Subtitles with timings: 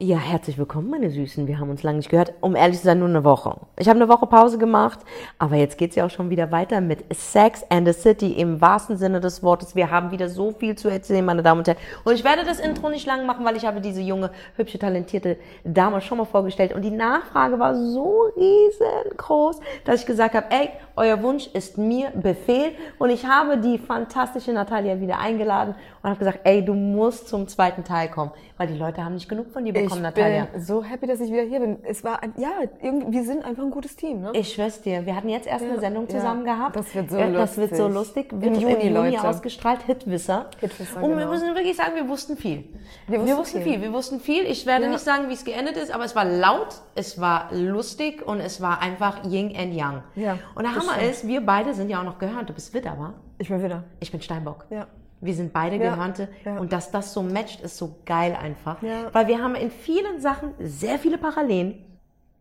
[0.00, 1.48] Ja, herzlich willkommen, meine Süßen.
[1.48, 2.32] Wir haben uns lange nicht gehört.
[2.40, 3.56] Um ehrlich zu sein, nur eine Woche.
[3.76, 5.00] Ich habe eine Woche Pause gemacht,
[5.40, 8.96] aber jetzt geht's ja auch schon wieder weiter mit Sex and the City im wahrsten
[8.96, 9.74] Sinne des Wortes.
[9.74, 11.78] Wir haben wieder so viel zu erzählen, meine Damen und Herren.
[12.04, 15.36] Und ich werde das Intro nicht lang machen, weil ich habe diese junge, hübsche, talentierte
[15.64, 16.76] Dame schon mal vorgestellt.
[16.76, 22.10] Und die Nachfrage war so riesengroß, dass ich gesagt habe, ey, euer Wunsch ist mir
[22.14, 22.70] Befehl.
[23.00, 27.48] Und ich habe die fantastische Natalia wieder eingeladen und habe gesagt, ey, du musst zum
[27.48, 30.44] zweiten Teil kommen, weil die Leute haben nicht genug von dir bekommen ich Natalia.
[30.46, 31.78] bin so happy, dass ich wieder hier bin.
[31.84, 32.50] Es war, ein, ja,
[32.82, 34.30] irgendwie, wir sind einfach ein gutes Team, ne?
[34.34, 36.76] Ich schwör's dir, wir hatten jetzt erst eine Sendung zusammen ja, gehabt.
[36.76, 38.30] das wird so Äh, Das wird so lustig.
[38.32, 38.42] lustig.
[38.42, 39.26] Wird Im Juni, Leute.
[39.28, 39.82] ausgestrahlt.
[39.82, 40.46] Hitwisser.
[40.60, 41.30] Hitwisser, Und wir genau.
[41.30, 42.64] müssen wirklich sagen, wir wussten viel.
[43.06, 43.72] Wir wussten viel.
[43.74, 43.82] viel.
[43.82, 44.44] Wir wussten viel.
[44.44, 44.90] Ich werde Ja.
[44.90, 48.60] nicht sagen, wie es geendet ist, aber es war laut, es war lustig und es
[48.60, 50.02] war einfach Yin and Yang.
[50.14, 51.10] Ja, Und der Hammer stimmt.
[51.10, 52.48] ist, wir beide sind ja auch noch gehörnt.
[52.48, 53.14] Du bist Widder, wa?
[53.38, 53.84] Ich bin wieder.
[54.00, 54.66] Ich bin Steinbock.
[54.70, 54.86] Ja.
[55.20, 56.58] Wir sind beide Ja, Gehörnte ja.
[56.58, 58.80] und dass das so matcht, ist so geil einfach.
[58.82, 59.12] Ja.
[59.12, 61.84] Weil wir haben in vielen Sachen sehr viele Parallelen.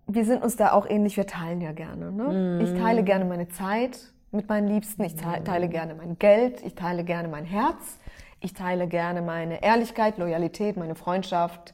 [0.07, 2.61] Wir sind uns da auch ähnlich, wir teilen ja gerne, ne?
[2.63, 3.99] Ich teile gerne meine Zeit
[4.31, 7.97] mit meinen Liebsten, ich te- teile gerne mein Geld, ich teile gerne mein Herz,
[8.39, 11.73] ich teile gerne meine Ehrlichkeit, Loyalität, meine Freundschaft.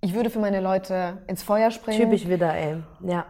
[0.00, 1.98] Ich würde für meine Leute ins Feuer springen.
[2.00, 2.76] Typisch Widder, ey.
[3.00, 3.26] Ja.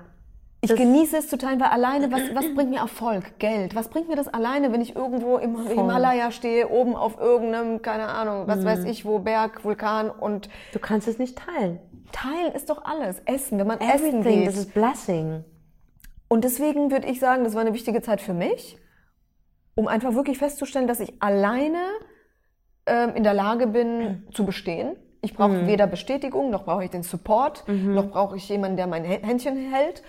[0.70, 3.38] Ich genieße es zu teilen, weil alleine, was, was bringt mir Erfolg?
[3.38, 3.74] Geld.
[3.74, 8.08] Was bringt mir das alleine, wenn ich irgendwo im Himalaya stehe, oben auf irgendeinem, keine
[8.08, 11.78] Ahnung, was weiß ich wo, Berg, Vulkan und Du kannst es nicht teilen.
[12.12, 13.20] teilen ist doch alles.
[13.26, 14.48] Essen, wenn man essen Everything, geht.
[14.48, 15.44] das ist Blessing.
[16.28, 18.76] Und deswegen würde ich sagen, das war eine wichtige Zeit für mich,
[19.76, 21.78] um einfach wirklich festzustellen, dass ich alleine
[22.86, 24.96] ähm, in der Lage bin zu bestehen.
[25.22, 29.02] Ich brauche weder Bestätigung, noch brauche ich den Support, noch brauche ich jemanden, der mein
[29.04, 30.02] Hä- Händchen hält.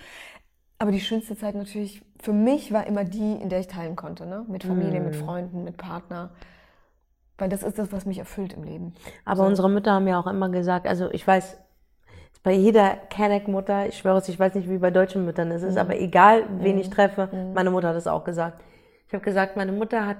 [0.78, 4.26] Aber die schönste Zeit natürlich für mich war immer die, in der ich teilen konnte,
[4.26, 4.44] ne?
[4.48, 6.30] Mit Familie, mit Freunden, mit Partner.
[7.36, 8.94] Weil das ist das, was mich erfüllt im Leben.
[9.24, 11.58] Aber unsere Mütter haben ja auch immer gesagt, also ich weiß,
[12.42, 15.74] bei jeder Kenneck-Mutter, ich schwöre es, ich weiß nicht, wie bei deutschen Müttern es ist,
[15.74, 15.80] Mhm.
[15.80, 18.60] aber egal, wen ich treffe, meine Mutter hat es auch gesagt.
[19.08, 20.18] Ich habe gesagt, meine Mutter hat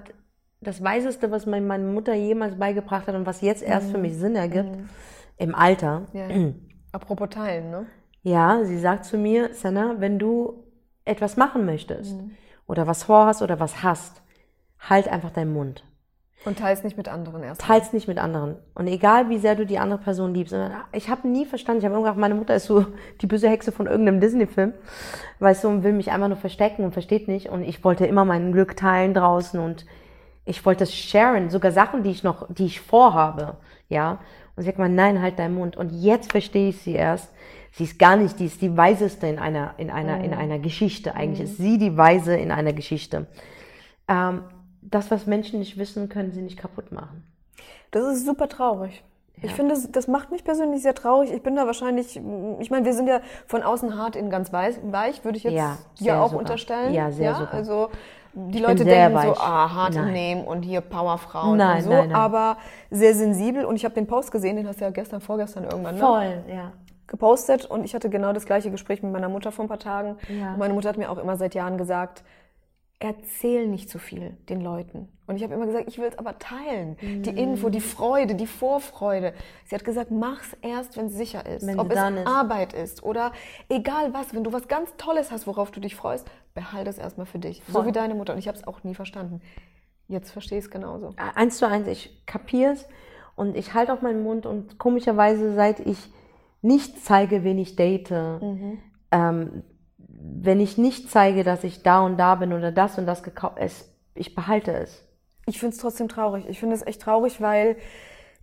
[0.61, 3.93] das Weiseste, was mir meine Mutter jemals beigebracht hat und was jetzt erst Mhm.
[3.93, 4.77] für mich Sinn ergibt,
[5.37, 6.03] im Alter.
[6.13, 6.27] Ja.
[6.93, 7.87] Apropos teilen, ne?
[8.23, 10.65] Ja, sie sagt zu mir, Senna, wenn du
[11.05, 12.33] etwas machen möchtest Mhm.
[12.67, 14.23] oder was vorhast oder was hast,
[14.81, 15.85] halt einfach deinen Mund.
[16.45, 17.61] Und teils nicht mit anderen erst.
[17.63, 18.57] Teils nicht mit anderen.
[18.75, 20.53] Und egal, wie sehr du die andere Person liebst.
[20.55, 22.87] Und ich habe nie verstanden, ich habe irgendwann, meine Mutter ist so
[23.21, 24.73] die böse Hexe von irgendeinem Disney-Film,
[25.41, 27.49] weißt du, und will mich einfach nur verstecken und versteht nicht.
[27.49, 29.85] Und ich wollte immer mein Glück teilen draußen und
[30.45, 33.57] ich wollte es sharen, sogar Sachen, die ich noch, die ich vorhabe,
[33.89, 34.13] ja.
[34.57, 35.77] Und sie sagt mal, nein, halt deinen Mund.
[35.77, 37.33] Und jetzt verstehe ich sie erst.
[37.73, 41.15] Sie ist gar nicht, die ist die Weiseste in einer, in einer, in einer Geschichte.
[41.15, 43.27] Eigentlich ist sie die Weise in einer Geschichte.
[44.09, 44.43] Ähm,
[44.83, 47.25] das, was Menschen nicht wissen, können sie nicht kaputt machen.
[47.91, 49.03] Das ist super traurig.
[49.41, 51.31] Ich finde, das, das macht mich persönlich sehr traurig.
[51.33, 52.17] Ich bin da wahrscheinlich,
[52.59, 55.55] ich meine, wir sind ja von außen hart, innen ganz weich, weich würde ich jetzt
[55.55, 56.41] Ja, dir auch sogar.
[56.41, 56.93] unterstellen.
[56.93, 57.55] Ja, sehr sogar.
[57.55, 57.91] Also
[58.35, 59.39] die bin Leute denken so, weich.
[59.41, 60.13] ah, hart im Nein.
[60.13, 62.17] Nehmen und hier Powerfrauen Nein, und so, nein, nein.
[62.17, 62.57] aber
[62.91, 63.65] sehr sensibel.
[63.65, 66.01] Und ich habe den Post gesehen, den hast du ja gestern, vorgestern irgendwann ne?
[66.01, 66.73] Voll, ja.
[67.09, 70.17] Gepostet und ich hatte genau das gleiche Gespräch mit meiner Mutter vor ein paar Tagen.
[70.29, 70.53] Ja.
[70.53, 72.23] Und meine Mutter hat mir auch immer seit Jahren gesagt,
[73.01, 75.09] erzähl nicht zu viel den Leuten.
[75.27, 76.97] Und ich habe immer gesagt, ich will es aber teilen.
[77.01, 77.39] Die Mhm.
[77.39, 79.35] Info, die Freude, die Vorfreude.
[79.67, 81.67] Sie hat gesagt, mach's erst, wenn es sicher ist.
[81.67, 82.27] Wenn Ob es ist.
[82.27, 83.33] Arbeit ist oder
[83.69, 87.27] egal was, wenn du was ganz Tolles hast, worauf du dich freust, behalte es erstmal
[87.27, 87.63] für dich.
[87.63, 87.83] Voll.
[87.83, 88.33] So wie deine Mutter.
[88.33, 89.41] Und ich habe es auch nie verstanden.
[90.09, 91.15] Jetzt verstehe ich es genauso.
[91.35, 92.89] Eins zu eins, ich kapier's
[93.37, 96.11] und ich halte auch meinen Mund und komischerweise, seit ich
[96.63, 98.13] nicht zeige, wen ich date,
[99.11, 99.63] ähm,
[99.99, 103.57] wenn ich nicht zeige, dass ich da und da bin oder das und das gekauft,
[103.59, 105.05] es, ich behalte es.
[105.47, 106.45] Ich finde es trotzdem traurig.
[106.49, 107.77] Ich finde es echt traurig, weil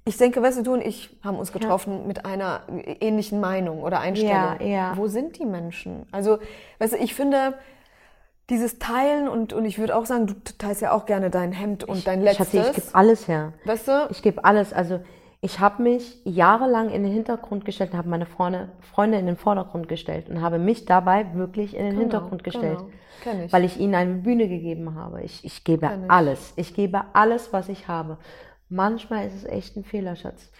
[0.05, 2.61] ich denke, weißt du, du und ich haben uns getroffen mit einer
[2.99, 4.59] ähnlichen Meinung oder Einstellung.
[4.59, 4.97] Ja, ja.
[4.97, 6.05] Wo sind die Menschen?
[6.11, 6.39] Also,
[6.79, 7.55] weißt du, ich finde
[8.49, 11.83] dieses Teilen und, und ich würde auch sagen, du teilst ja auch gerne dein Hemd
[11.83, 12.51] und dein letztes.
[12.51, 13.53] Schatzi, ich gebe alles her.
[13.65, 14.07] weißt du?
[14.11, 14.73] Ich gebe alles.
[14.73, 14.99] Also
[15.45, 19.35] ich habe mich jahrelang in den Hintergrund gestellt und habe meine Freunde, Freunde in den
[19.35, 22.79] Vordergrund gestellt und habe mich dabei wirklich in den Hintergrund gestellt.
[23.23, 23.43] genau.
[23.45, 23.53] Ich.
[23.53, 25.21] Weil ich ihnen eine Bühne gegeben habe.
[25.21, 26.09] Ich, ich gebe ich.
[26.09, 26.53] alles.
[26.55, 28.17] Ich gebe alles, was ich habe.
[28.69, 30.51] Manchmal ist es echt ein Fehler, Schatz.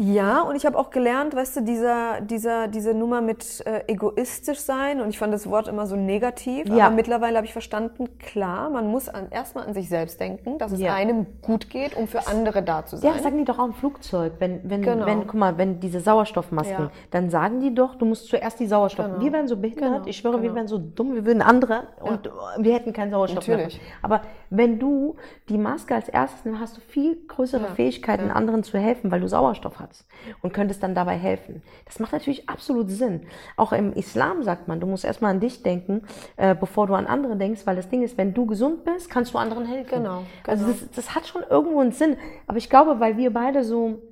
[0.00, 4.60] Ja, und ich habe auch gelernt, weißt du, dieser, dieser, diese Nummer mit äh, egoistisch
[4.60, 6.86] sein und ich fand das Wort immer so negativ, Ja.
[6.86, 10.70] aber mittlerweile habe ich verstanden, klar, man muss an, erstmal an sich selbst denken, dass
[10.70, 10.94] es Ja.
[10.94, 13.08] einem gut geht, um für andere da zu sein.
[13.08, 14.34] Ja, das sagen die doch auch im Flugzeug.
[14.38, 15.04] Wenn, wenn, Genau.
[15.04, 16.90] wenn, guck mal, wenn diese Sauerstoffmasken, Ja.
[17.10, 19.06] dann sagen die doch, du musst zuerst die Sauerstoff.
[19.06, 19.20] Genau.
[19.20, 20.54] Wir wären so behindert, Genau, ich schwöre, wir genau.
[20.54, 23.78] wären so dumm, wir würden andere und wir hätten keinen Sauerstoff Natürlich.
[23.78, 23.86] mehr.
[24.02, 25.16] Aber wenn du
[25.48, 29.26] die Maske als erstes nimmst, hast du viel größere Fähigkeiten, anderen zu helfen, weil du
[29.26, 29.87] Sauerstoff hast.
[29.88, 30.04] Schatz
[30.42, 31.62] und könntest dann dabei helfen.
[31.84, 33.26] Das macht natürlich absolut Sinn.
[33.56, 36.02] Auch im Islam sagt man, du musst erstmal an dich denken,
[36.36, 39.34] äh, bevor du an andere denkst, weil das Ding ist, wenn du gesund bist, kannst
[39.34, 39.90] du anderen helfen.
[39.90, 40.76] Genau, Also genau.
[40.78, 42.16] das, das hat schon irgendwo einen Sinn.
[42.46, 44.02] Aber ich glaube, weil wir beide so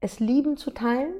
[0.00, 1.14] es lieben zu teilen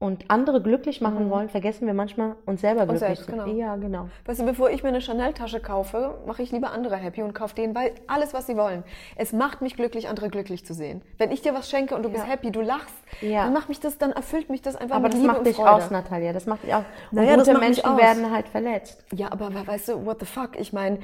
[0.00, 3.06] und andere glücklich machen wollen, vergessen wir manchmal uns selber glücklich Mhm.
[3.14, 3.46] selbst, zu genau.
[3.46, 4.08] Ja, genau.
[4.26, 7.54] Weißt du, bevor ich mir eine Chanel-Tasche kaufe, mache ich lieber andere happy und kaufe
[7.54, 8.82] denen, weil alles, was sie wollen.
[9.16, 11.00] Es macht mich glücklich, andere glücklich zu sehen.
[11.16, 12.30] Wenn ich dir was schenke und du bist Ja.
[12.32, 13.44] happy, du lachst, Ja.
[13.44, 15.46] dann macht mich das, dann erfüllt mich das einfach Aber mit das Liebe macht und
[15.46, 15.70] dich Freude.
[15.72, 16.32] aus, Natalia.
[16.32, 16.84] Das macht dich aus.
[17.10, 19.04] Und Naja, das gute macht mich Menschen werden halt verletzt.
[19.14, 20.58] Ja, aber weißt du, what the fuck?
[20.58, 20.98] Ich meine,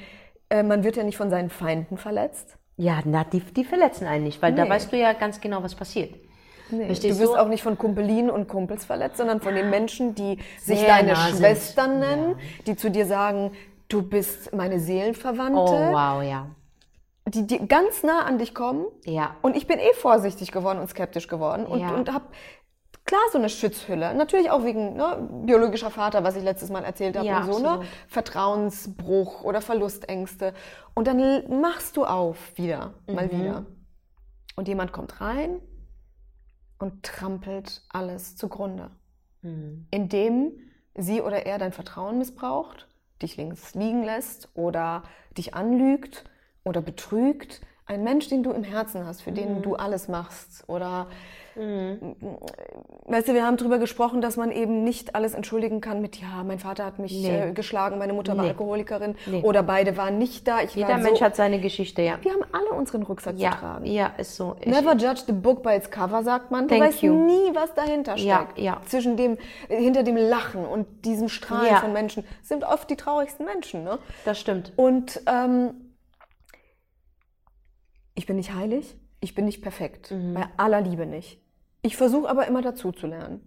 [0.51, 2.59] äh, man wird ja nicht von seinen Feinden verletzt.
[2.77, 4.71] Ja, na, die, die verletzen einen nicht, weil da Nee.
[4.71, 6.15] weißt du ja ganz genau, was passiert.
[6.71, 10.15] Nee, Verstehst du wirst auch nicht von Kumpelinen und Kumpels verletzt, sondern von den Menschen,
[10.15, 11.37] die sich deine sind.
[11.39, 12.37] Schwestern nennen,
[12.67, 13.53] die zu dir sagen,
[13.89, 16.47] du bist meine Seelenverwandte, Oh, wow, ja.
[17.27, 18.87] die, die ganz nah an dich kommen.
[19.05, 19.35] Ja.
[19.43, 21.91] Und ich bin eh vorsichtig geworden und skeptisch geworden und, Ja.
[21.95, 22.27] und habe
[23.05, 24.15] klar so eine Schutzhülle.
[24.15, 27.59] Natürlich auch wegen ne, biologischer Vater, was ich letztes Mal erzählt habe, Ja, und so,
[27.59, 27.81] ne?
[28.07, 30.55] Vertrauensbruch oder Verlustängste.
[30.95, 33.31] Und dann machst du auf wieder, mal Mhm.
[33.33, 33.67] wieder.
[34.57, 35.61] Und jemand kommt rein
[36.81, 38.91] und trampelt alles zugrunde.
[39.43, 39.87] Mhm.
[39.91, 40.59] Indem
[40.97, 42.89] sie oder er dein Vertrauen missbraucht,
[43.23, 45.05] dich links liegen lässt oder
[45.37, 46.25] dich anlügt
[46.65, 47.61] oder betrügt.
[47.91, 49.35] Ein Mensch, den du im Herzen hast, für Mhm.
[49.35, 50.63] den du alles machst.
[50.69, 51.09] Oder,
[51.57, 56.45] weißt du, wir haben darüber gesprochen, dass man eben nicht alles entschuldigen kann mit, ja,
[56.47, 57.49] mein Vater hat mich Nee.
[57.49, 58.51] äh, geschlagen, meine Mutter war Nee.
[58.51, 59.43] Alkoholikerin Nee.
[59.43, 60.61] oder beide waren nicht da.
[60.63, 62.19] Ich Jeder Mensch so, hat seine Geschichte, ja.
[62.23, 63.85] Wir haben alle unseren Rucksack zu Ja, tragen.
[63.87, 64.55] ja, ist so.
[64.61, 66.69] Ich, Never judge the book by its cover, sagt man.
[66.69, 67.13] Du Thank weißt you.
[67.13, 68.57] nie, was dahinter steckt.
[68.57, 68.81] Ja, ja.
[68.87, 69.37] Zwischen dem,
[69.69, 71.77] hinter dem Lachen und diesem Strahlen Ja.
[71.81, 73.83] von Menschen sind oft die traurigsten Menschen.
[73.83, 73.99] Ne?
[74.25, 74.73] das stimmt.
[74.77, 75.71] Und ähm,
[78.21, 80.35] ich bin nicht heilig, ich bin nicht perfekt, Mhm.
[80.35, 81.41] bei aller Liebe nicht.
[81.81, 83.41] Ich versuche aber immer dazu zu lernen.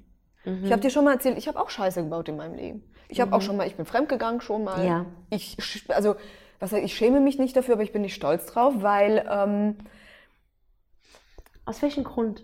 [0.45, 0.65] Mhm.
[0.65, 2.83] Ich habe dir schon mal erzählt, ich habe auch Scheiße gebaut in meinem Leben.
[3.07, 4.83] Ich habe auch schon mal, ich bin fremdgegangen schon mal.
[4.83, 5.05] Ja.
[5.29, 5.57] Ich,
[5.89, 6.15] also,
[6.59, 9.75] was ich schäme mich nicht dafür, aber ich bin nicht stolz drauf, weil ähm,
[11.65, 12.43] Aus welchem Grund?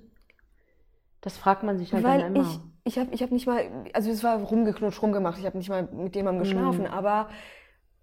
[1.21, 2.45] Das fragt man sich halt Weil dann immer.
[2.85, 5.69] ich, ich habe ich hab nicht mal, also es war rumgeknutscht, rumgemacht, ich habe nicht
[5.69, 7.29] mal mit jemandem geschlafen, aber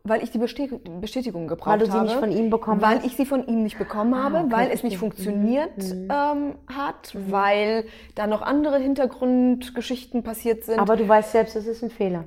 [0.08, 2.04] weil ich die Bestätigung, gebraucht Weil du sie habe.
[2.06, 3.06] nicht von ihm bekommen Weil hast?
[3.06, 4.52] ich sie von ihm nicht bekommen habe, okay, Mhm.
[4.52, 10.78] weil es nicht funktioniert ähm, hat, weil da noch andere Hintergrundgeschichten passiert sind.
[10.78, 12.24] Aber du weißt selbst, das ist ein Fehler.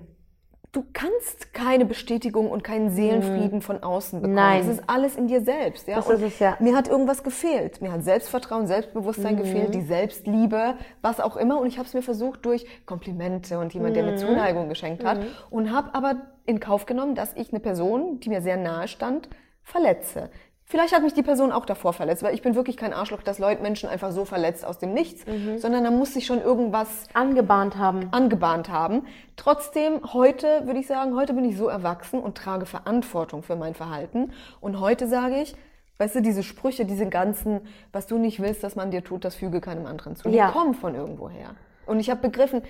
[0.72, 4.34] Du kannst keine Bestätigung und keinen Seelenfrieden von außen bekommen.
[4.34, 4.40] Mhm.
[4.40, 4.60] Nein.
[4.68, 5.88] Das ist alles in dir selbst.
[5.88, 5.96] Ja?
[5.96, 6.58] Das Und ist es, ja.
[6.60, 7.82] Mir hat irgendwas gefehlt.
[7.82, 9.40] Mir hat Selbstvertrauen, Selbstbewusstsein Mhm.
[9.40, 11.60] gefehlt, die Selbstliebe, was auch immer.
[11.60, 14.18] Und ich habe es mir versucht durch Komplimente und jemand, der mir Mhm.
[14.18, 15.20] Zuneigung geschenkt hat.
[15.50, 19.30] Und habe aber in Kauf genommen, dass ich eine Person, die mir sehr nahe stand,
[19.64, 20.30] verletze.
[20.72, 23.40] Vielleicht hat mich die Person auch davor verletzt, weil ich bin wirklich kein Arschloch, dass
[23.40, 25.58] Leute Menschen einfach so verletzt aus dem Nichts, Mhm.
[25.58, 28.10] sondern da muss sich schon irgendwas Angebahnt haben.
[28.12, 29.08] angebahnt haben.
[29.36, 33.74] Trotzdem, heute würde ich sagen, heute bin ich so erwachsen und trage Verantwortung für mein
[33.74, 34.32] Verhalten.
[34.62, 35.56] Und heute sage ich,
[35.98, 37.62] weißt du, diese Sprüche, diese ganzen,
[37.92, 40.30] was du nicht willst, dass man dir tut, das füge keinem anderen zu.
[40.30, 40.48] Ja.
[40.50, 41.56] Die kommen von irgendwoher.
[41.88, 42.62] Und ich habe begriffen,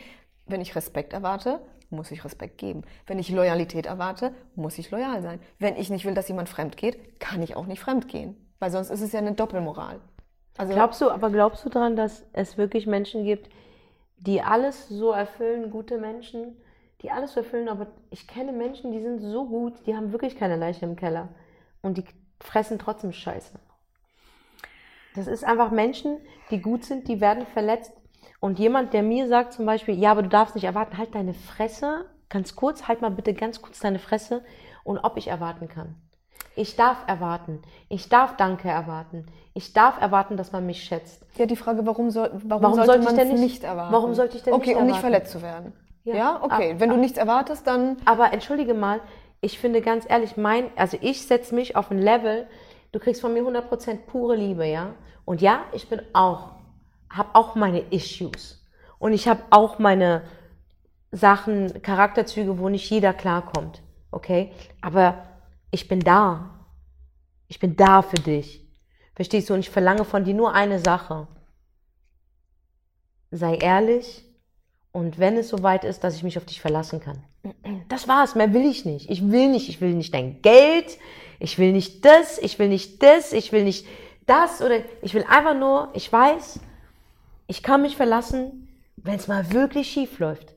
[0.47, 2.83] wenn ich Respekt erwarte, muss ich Respekt geben.
[3.07, 5.39] Wenn ich Loyalität erwarte, muss ich loyal sein.
[5.57, 8.35] Wenn ich nicht will, dass jemand fremd geht, kann ich auch nicht fremd gehen.
[8.59, 9.99] Weil sonst ist es ja eine Doppelmoral.
[10.57, 13.49] Also, Glaubst du, aber glaubst du daran, dass es wirklich Menschen gibt,
[14.17, 16.57] die alles so erfüllen, gute Menschen,
[17.01, 20.35] die alles so erfüllen, aber ich kenne Menschen, die sind so gut, die haben wirklich
[20.35, 21.29] keine Leiche im Keller
[21.81, 22.03] und die
[22.41, 23.57] fressen trotzdem Scheiße.
[25.15, 26.17] Das ist einfach Menschen,
[26.51, 27.93] die gut sind, die werden verletzt.
[28.39, 31.33] Und jemand, der mir sagt zum Beispiel, ja, aber du darfst nicht erwarten, halt deine
[31.33, 34.43] Fresse, ganz kurz, halt mal bitte ganz kurz deine Fresse
[34.83, 35.95] und ob ich erwarten kann.
[36.55, 37.61] Ich darf erwarten.
[37.89, 39.25] Ich darf Danke erwarten.
[39.53, 41.25] Ich darf erwarten, dass man mich schätzt.
[41.37, 43.63] Ja, die Frage, warum, soll, warum, Warum sollte sollte ich man denn es nicht- nicht,
[43.63, 43.93] erwarten?
[43.93, 45.01] warum sollte ich denn okay, nicht um nicht erwarten?
[45.13, 45.73] verletzt zu werden.
[46.03, 46.71] Ja, Ja, okay.
[46.73, 48.99] ab- Wenn du nichts erwartest, dann Aber entschuldige mal,
[49.41, 52.47] ich finde ganz ehrlich, mein, also ich setze mich auf ein Level,
[52.91, 54.93] du kriegst von mir 100% pure Liebe, ja?
[55.25, 56.51] Und ja, ich bin auch,
[57.09, 58.65] habe auch meine Issues.
[58.99, 60.23] Und ich habe auch meine
[61.11, 64.51] Sachen, Charakterzüge, wo nicht jeder klarkommt, okay?
[64.81, 65.25] Aber
[65.71, 66.51] ich bin da.
[67.47, 68.67] Ich bin da für dich.
[69.15, 69.53] Verstehst du?
[69.53, 71.27] Und ich verlange von dir nur eine Sache.
[73.31, 74.23] Sei ehrlich
[74.91, 77.23] und wenn es soweit ist, dass ich mich auf dich verlassen kann.
[77.87, 79.09] Das war's, mehr will ich nicht.
[79.09, 80.97] Ich will nicht, ich will nicht dein Geld,
[81.39, 83.85] ich will nicht das, ich will nicht das, ich will nicht
[84.25, 86.59] das oder ich will einfach nur, ich weiß,
[87.49, 90.55] ich kann mich verlassen, wenn es mal wirklich schief läuft.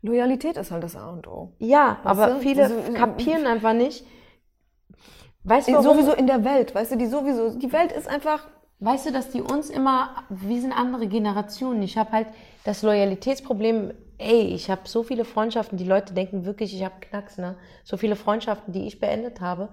[0.00, 1.54] Loyalität ist halt das A und O.
[1.60, 2.40] Ja, aber du?
[2.40, 4.04] viele So- kapieren einfach nicht.
[5.44, 5.84] Weißt du, warum?
[5.84, 8.48] Sowieso in der Welt, weißt du, die sowieso, die Welt ist einfach
[8.82, 11.82] weißt du, dass die uns immer, wir sind andere Generationen.
[11.82, 12.26] Ich habe halt
[12.64, 17.38] das Loyalitätsproblem, ey, ich habe so viele Freundschaften, die Leute denken wirklich, ich habe Knacks,
[17.38, 17.56] ne?
[17.84, 19.68] So viele Freundschaften, die ich beendet habe.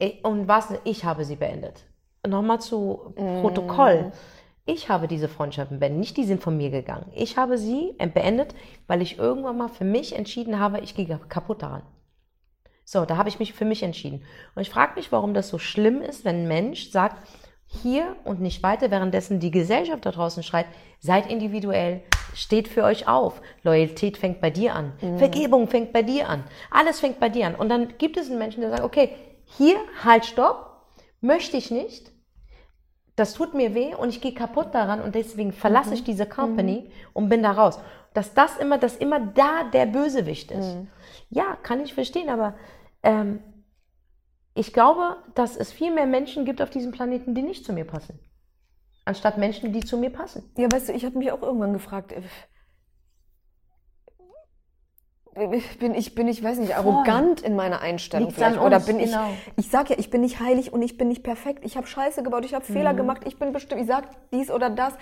[0.00, 1.84] Ey, und was, ich habe sie beendet.
[2.26, 4.10] Nochmal zu Protokoll.
[4.72, 7.10] Ich habe diese Freundschaften beendet, nicht die sind von mir gegangen.
[7.12, 8.54] Ich habe sie beendet,
[8.86, 11.82] weil ich irgendwann mal für mich entschieden habe, ich gehe kaputt daran.
[12.84, 14.22] So, da habe ich mich für mich entschieden.
[14.54, 17.16] Und ich frage mich, warum das so schlimm ist, wenn ein Mensch sagt,
[17.66, 20.66] hier und nicht weiter, währenddessen die Gesellschaft da draußen schreit,
[21.00, 22.02] seid individuell,
[22.34, 23.42] steht für euch auf.
[23.64, 24.92] Loyalität fängt bei dir an.
[25.18, 26.44] Vergebung fängt bei dir an.
[26.70, 27.56] Alles fängt bei dir an.
[27.56, 30.84] Und dann gibt es einen Menschen, der sagt, okay, hier, halt, stopp,
[31.20, 32.09] möchte ich nicht.
[33.20, 36.90] Das tut mir weh und ich gehe kaputt daran und deswegen verlasse ich diese Company
[37.12, 37.78] und bin da raus.
[38.14, 40.78] Dass das immer, dass immer da der Bösewicht ist.
[41.28, 42.54] Ja, kann ich verstehen, aber
[43.02, 43.40] ähm,
[44.54, 47.84] ich glaube, dass es viel mehr Menschen gibt auf diesem Planeten, die nicht zu mir
[47.84, 48.18] passen.
[49.04, 50.50] Anstatt Menschen, die zu mir passen.
[50.56, 52.22] Ja, weißt du, ich habe mich auch irgendwann gefragt, äh,
[55.78, 58.60] bin ich, bin ich, weiß nicht, arrogant in meiner Einstellung Liegt's vielleicht.
[58.60, 59.28] Oder uns, bin ich, genau.
[59.56, 61.64] ich sag ja, ich bin nicht heilig und ich bin nicht perfekt.
[61.64, 62.72] Ich habe Scheiße gebaut, ich habe Mhm.
[62.72, 64.92] Fehler gemacht, ich bin bestimmt, ich sag dies oder das.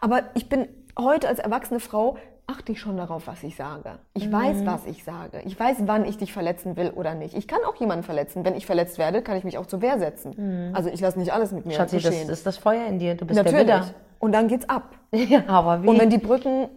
[0.00, 3.98] Aber ich bin heute als erwachsene Frau, achte ich schon darauf, was ich sage.
[4.14, 4.32] Ich Mhm.
[4.32, 5.42] weiß, was ich sage.
[5.44, 7.34] Ich weiß, wann ich dich verletzen will oder nicht.
[7.36, 8.44] Ich kann auch jemanden verletzen.
[8.44, 10.72] Wenn ich verletzt werde, kann ich mich auch zur Wehr setzen.
[10.74, 11.76] Also ich lasse nicht alles mit mir Mhm.
[11.76, 12.28] Schatzi, das geschehen.
[12.30, 13.14] ist das Feuer in dir.
[13.16, 13.66] Du bist Natürlich.
[13.66, 13.94] der Widder.
[14.18, 14.94] Und dann geht's ab.
[15.12, 15.88] Ja, aber wie?
[15.88, 16.68] Und wenn die Brücken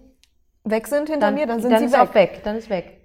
[0.64, 2.00] weg sind hinter mir, dann sind sie ist weg.
[2.02, 2.42] auch weg.
[2.44, 2.98] Dann ist weg.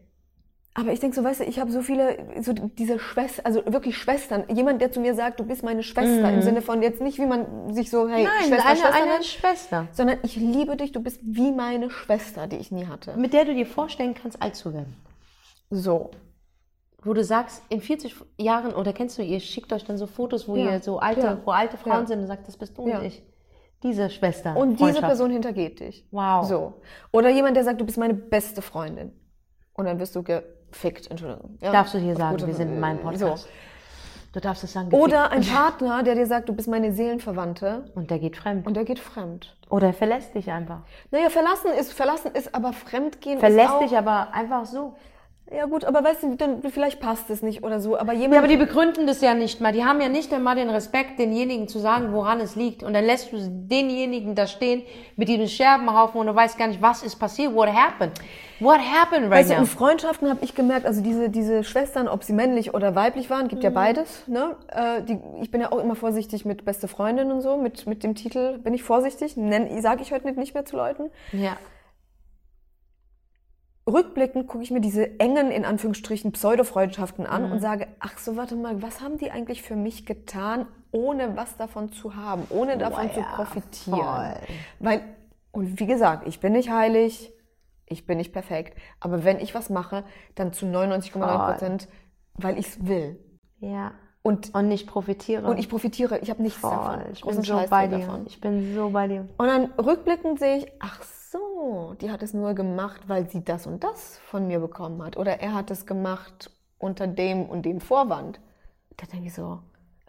[0.79, 3.97] Aber ich denke so, weißt du, ich habe so viele, so diese Schwestern, also wirklich
[3.97, 4.45] Schwestern.
[4.55, 7.25] Jemand, der zu mir sagt, du bist meine Schwester, im Sinne von jetzt nicht, wie
[7.25, 8.29] man sich so, hey, Mhm.
[8.29, 11.89] Nein, Schwester, eine, Schwester eine nennt, Schwester, sondern ich liebe dich, du bist wie meine
[11.89, 13.17] Schwester, die ich nie hatte.
[13.17, 14.95] mit der du dir vorstellen kannst, alt zu werden.
[15.71, 16.11] So.
[17.03, 20.47] Wo du sagst, in 40 Jahren, oder kennst du, ihr schickt euch dann so Fotos,
[20.47, 20.73] wo Ja.
[20.73, 21.39] ihr so alte, Ja.
[21.45, 22.07] wo alte Frauen Ja.
[22.07, 23.23] sind und sagt, das bist du und ich.
[23.83, 24.57] Diese Schwester.
[24.57, 25.01] Und diese.
[25.01, 26.07] Person hintergeht dich.
[26.11, 26.45] Wow.
[26.47, 26.75] So.
[27.13, 29.13] Oder jemand, der sagt, du bist meine beste Freundin.
[29.75, 30.23] Und dann wirst du
[30.77, 31.59] gefickt, Entschuldigung.
[31.61, 33.27] Ja, Darfst du hier sagen, wir sind in meinem So.
[33.27, 33.49] Podcast.
[34.33, 34.91] Du darfst es sagen.
[34.93, 35.49] Oder gefickt.
[35.49, 37.91] ein Partner, der dir sagt, du bist meine Seelenverwandte.
[37.95, 38.67] Und der geht fremd.
[38.67, 39.57] Und der geht fremd.
[39.71, 40.81] Oder er verlässt dich einfach.
[41.11, 44.95] Naja, verlassen ist, verlassen ist, aber fremdgehen ist Verlässt dich aber einfach so.
[45.51, 47.97] Ja gut, aber weißt du, dann, vielleicht passt es nicht oder so.
[47.97, 49.73] Aber jemand, Ja, aber die begründen das ja nicht mal.
[49.73, 52.83] Die haben ja nicht einmal den Respekt, denjenigen zu sagen, woran es liegt.
[52.83, 54.83] Und dann lässt du denjenigen da stehen
[55.15, 57.55] mit diesem Scherbenhaufen und du weißt gar nicht, was ist passiert.
[57.55, 58.21] What happened?
[58.59, 59.61] What happened right weißt du, now?
[59.61, 63.45] in Freundschaften habe ich gemerkt, also diese, diese Schwestern, ob sie männlich oder weiblich waren,
[63.45, 63.49] Mhm.
[63.49, 64.27] gibt ja beides.
[64.29, 64.57] Ne?
[64.69, 68.03] Äh, die, ich bin ja auch immer vorsichtig mit beste Freundin und so, mit, mit
[68.03, 69.35] dem Titel bin ich vorsichtig.
[69.81, 71.11] Sage ich heute nicht mehr zu Leuten.
[71.33, 71.57] Ja.
[73.89, 77.31] Rückblickend gucke ich mir diese engen, in Anführungsstrichen, Pseudo-Freundschaften Mhm.
[77.31, 81.37] an und sage, ach so, warte mal, was haben die eigentlich für mich getan, ohne
[81.37, 84.01] was davon zu haben, ohne davon zu ja, profitieren?
[84.01, 84.35] voll.
[84.81, 85.03] Weil,
[85.53, 87.33] und wie gesagt, ich bin nicht heilig,
[87.87, 91.89] ich bin nicht perfekt, aber wenn ich was mache, dann zu 99,9 Prozent,
[92.35, 93.19] weil ich es will.
[93.59, 93.93] Ja.
[94.23, 95.47] Und, Und nicht profitiere.
[95.47, 96.71] und ich profitiere, ich habe nichts Voll.
[96.73, 97.01] davon.
[97.13, 97.99] Ich bin so Scheiß bei dir.
[97.99, 98.27] davon.
[98.27, 99.29] Ich bin so bei dir.
[99.39, 103.69] Und dann rückblickend sehe ich, ach so, die hat es nur gemacht, weil sie das
[103.69, 105.17] und das von mir bekommen hat.
[105.17, 108.41] Oder er hat es gemacht unter dem und dem Vorwand.
[108.97, 109.61] Da denke ich so,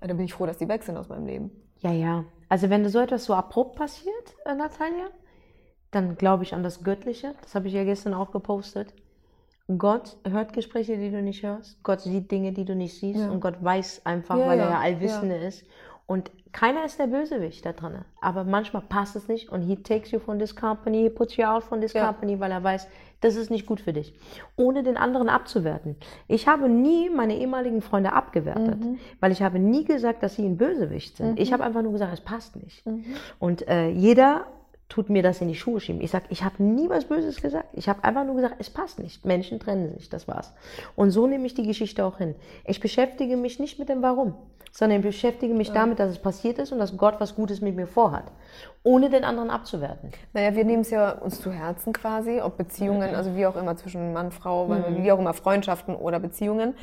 [0.02, 1.52] da bin ich froh, dass die weg sind aus meinem Leben.
[1.80, 2.26] Ja, ja.
[2.50, 5.10] Also wenn so etwas so abrupt passiert, äh, Natalia,
[5.92, 7.34] dann glaube ich an das Göttliche.
[7.42, 8.94] Das habe ich ja gestern auch gepostet.
[9.78, 11.82] Gott hört Gespräche, die du nicht hörst.
[11.84, 13.20] Gott sieht Dinge, die du nicht siehst.
[13.20, 13.30] Ja.
[13.30, 15.66] Und Gott weiß einfach, Ja, weil er ja, ja Allwissende ist.
[16.06, 17.98] Und keiner ist der Bösewicht da drin.
[18.22, 21.44] Aber manchmal passt es nicht und he takes you from this company, he puts you
[21.44, 22.06] out from this Ja.
[22.08, 22.88] company, weil er weiß,
[23.20, 24.14] das ist nicht gut für dich.
[24.56, 25.98] Ohne den anderen abzuwerten.
[26.30, 29.00] Ich habe nie meine ehemaligen Freunde abgewertet, Mhm.
[29.20, 31.38] weil ich habe nie gesagt, dass sie ein Bösewicht sind.
[31.42, 32.86] Ich habe einfach nur gesagt, es passt nicht.
[32.86, 33.04] Mhm.
[33.40, 34.46] Und äh, jeder
[34.90, 36.02] tut mir das in die Schuhe schieben.
[36.02, 37.68] Ich sage, ich habe nie was Böses gesagt.
[37.74, 39.26] Ich habe einfach nur gesagt, es passt nicht.
[39.26, 40.54] Menschen trennen sich, das war's.
[40.96, 42.36] Und so nehme ich die Geschichte auch hin.
[42.66, 44.36] Ich beschäftige mich nicht mit dem Warum,
[44.72, 47.76] sondern ich beschäftige mich damit, dass es passiert ist und dass Gott was Gutes mit
[47.76, 48.32] mir vorhat,
[48.84, 50.12] ohne den anderen abzuwerten.
[50.34, 53.76] Naja, wir nehmen es ja uns zu Herzen quasi, ob Beziehungen, also wie auch immer
[53.76, 55.04] zwischen Mann, Frau, Mhm.
[55.04, 56.76] wie auch immer Freundschaften oder Beziehungen.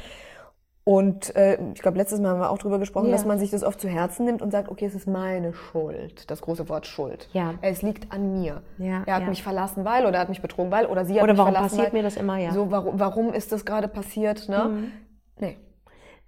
[0.87, 3.13] Und äh, ich glaube, letztes Mal haben wir auch drüber gesprochen, Ja.
[3.13, 6.31] dass man sich das oft zu Herzen nimmt und sagt, okay, es ist meine Schuld.
[6.31, 7.29] Das große Wort Schuld.
[7.33, 7.55] Ja.
[7.63, 8.63] Es liegt an mir.
[8.77, 9.29] Ja, er hat ja.
[9.31, 11.53] mich verlassen, weil, oder er hat mich betrogen, weil, oder sie hat Oder mich warum
[11.55, 12.51] verlassen, passiert weil, mir das immer, ja.
[12.51, 12.55] Mhm.
[12.55, 14.91] So, warum, warum ist das gerade passiert, ne?
[15.39, 15.57] Nee.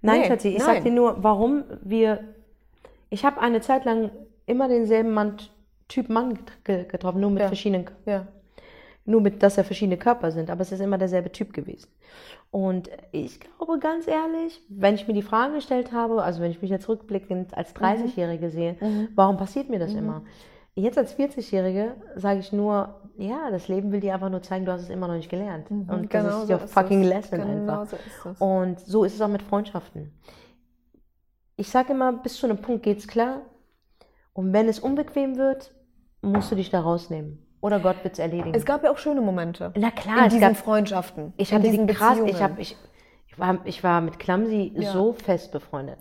[0.01, 0.75] Nein, Nee, Schatzi, ich nein.
[0.75, 2.19] sag dir nur, warum wir.
[3.09, 4.09] Ich habe eine Zeit lang
[4.47, 5.37] immer denselben Mann,
[5.87, 7.85] Typ Mann get- ge- getroffen, nur mit verschiedenen.
[8.05, 8.27] Ja.
[9.07, 11.87] Nur mit, dass er verschiedene Körper sind, aber es ist immer derselbe Typ gewesen.
[12.51, 16.61] Und ich glaube ganz ehrlich, wenn ich mir die Frage gestellt habe, also wenn ich
[16.61, 18.75] mich jetzt rückblickend als 30-Jährige sehe,
[19.15, 20.23] warum passiert mir das immer?
[20.75, 24.73] Jetzt als 40-Jährige sage ich nur, ja, das Leben will dir einfach nur zeigen, du
[24.73, 25.71] hast es immer noch nicht gelernt.
[25.71, 27.09] Und das genau ist so your ist fucking es.
[27.09, 27.87] lesson Genau einfach.
[27.87, 28.41] so ist.
[28.41, 30.11] Und so ist es auch mit Freundschaften.
[31.55, 33.41] Ich sage immer, bis zu einem Punkt geht's klar.
[34.33, 35.73] Und wenn es unbequem wird,
[36.21, 37.46] musst du dich da rausnehmen.
[37.61, 38.53] Oder Gott wird's erledigen.
[38.55, 39.71] Es gab ja auch schöne Momente.
[39.75, 41.33] Na klar, in es diesen gab- Freundschaften.
[41.37, 42.43] ich hatte diesen die krass, ich, Beziehungen.
[42.43, 42.77] hab, ich,
[43.27, 44.91] ich, war, ich war mit Klamsi Ja.
[44.91, 45.97] so fest befreundet.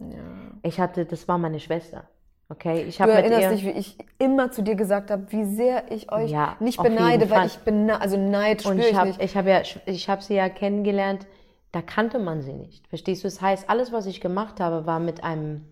[0.62, 2.04] Ich hatte, das war meine Schwester.
[2.48, 5.44] Okay, ich Du habe mit erinnerst dich, wie ich immer zu dir gesagt habe, wie
[5.44, 8.94] sehr ich euch Ja, nicht beneide, weil ich beneide, also Neid spüre und ich, ich
[8.96, 9.22] habe nicht.
[9.22, 11.26] ich hab ja, ich habe sie ja kennengelernt,
[11.72, 12.86] da kannte man sie nicht.
[12.86, 13.28] Verstehst du?
[13.28, 15.64] Das heißt, alles, was ich gemacht habe, war mit einem,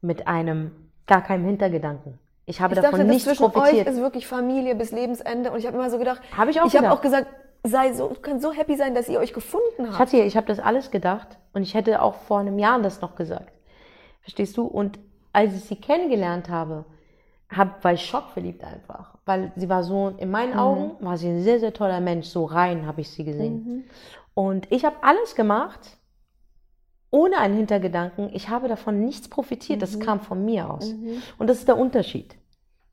[0.00, 0.72] mit einem,
[1.06, 2.18] gar keinem Hintergedanken.
[2.50, 3.86] Ich habe Ich davon dachte, das nichts zwischen profitiert.
[3.86, 5.52] euch ist wirklich Familie bis Lebensende.
[5.52, 7.28] Und ich habe immer so gedacht, Habe ich auch ich habe auch gesagt,
[7.62, 9.98] sei so, kann so happy sein, dass ihr euch gefunden Ich habt.
[10.00, 13.14] hatte, ich habe das alles gedacht und ich hätte auch vor einem Jahr das noch
[13.14, 13.52] gesagt.
[14.22, 14.64] Verstehst du?
[14.64, 14.98] Und
[15.32, 16.84] als ich sie kennengelernt habe,
[17.48, 19.14] hab, war ich schockverliebt einfach.
[19.26, 22.26] Weil sie war so, in meinen Augen war sie ein sehr, sehr toller Mensch.
[22.26, 23.84] So rein habe ich sie gesehen.
[24.34, 25.98] Und ich habe alles gemacht,
[27.10, 28.30] ohne einen Hintergedanken.
[28.32, 29.82] Ich habe davon nichts profitiert.
[29.82, 30.94] Das kam von mir aus.
[31.38, 32.36] Und das ist der Unterschied.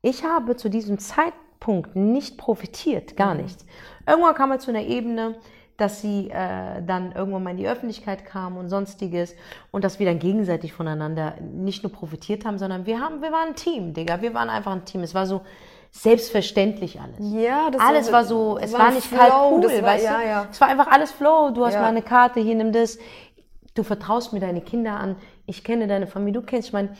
[0.02, 3.58] Ich habe zu diesem Zeitpunkt nicht profitiert, gar nicht.
[4.06, 5.36] Irgendwann kam er zu einer Ebene,
[5.76, 9.34] dass sie äh, dann irgendwann mal in die Öffentlichkeit kam und sonstiges
[9.70, 13.50] und dass wir dann gegenseitig voneinander nicht nur profitiert haben, sondern wir haben, wir waren
[13.50, 14.20] ein Team, Digga.
[14.20, 15.02] Wir waren einfach ein Team.
[15.02, 15.42] Es war so
[15.90, 17.16] selbstverständlich alles.
[17.20, 20.18] Ja, das alles war so, es war, ein nicht Flow, kalkul, das war, weißt ja,
[20.18, 20.26] du?
[20.26, 20.46] ja.
[20.50, 21.50] Es war einfach alles Flow.
[21.50, 21.80] Du hast Ja.
[21.80, 22.98] mal eine Karte, hier nimm das.
[23.78, 25.14] Du vertraust mir deine Kinder an.
[25.46, 26.90] Ich kenne deine Familie, du kennst mein.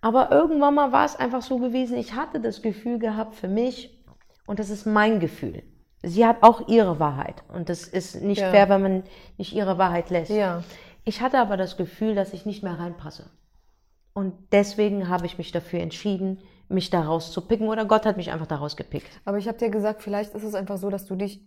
[0.00, 4.02] Aber irgendwann mal war es einfach so gewesen, ich hatte das Gefühl gehabt für mich
[4.46, 5.62] und das ist mein Gefühl.
[6.02, 8.50] Sie hat auch ihre Wahrheit und das ist nicht Ja.
[8.50, 9.02] fair, wenn man
[9.36, 10.30] nicht ihre Wahrheit lässt.
[10.30, 10.64] Ja.
[11.04, 13.28] Ich hatte aber das Gefühl, dass ich nicht mehr reinpasse.
[14.14, 18.32] Und deswegen habe ich mich dafür entschieden, mich daraus zu picken oder Gott hat mich
[18.32, 19.20] einfach daraus gepickt.
[19.26, 21.42] Aber ich habe dir gesagt, vielleicht ist es einfach so, dass du dich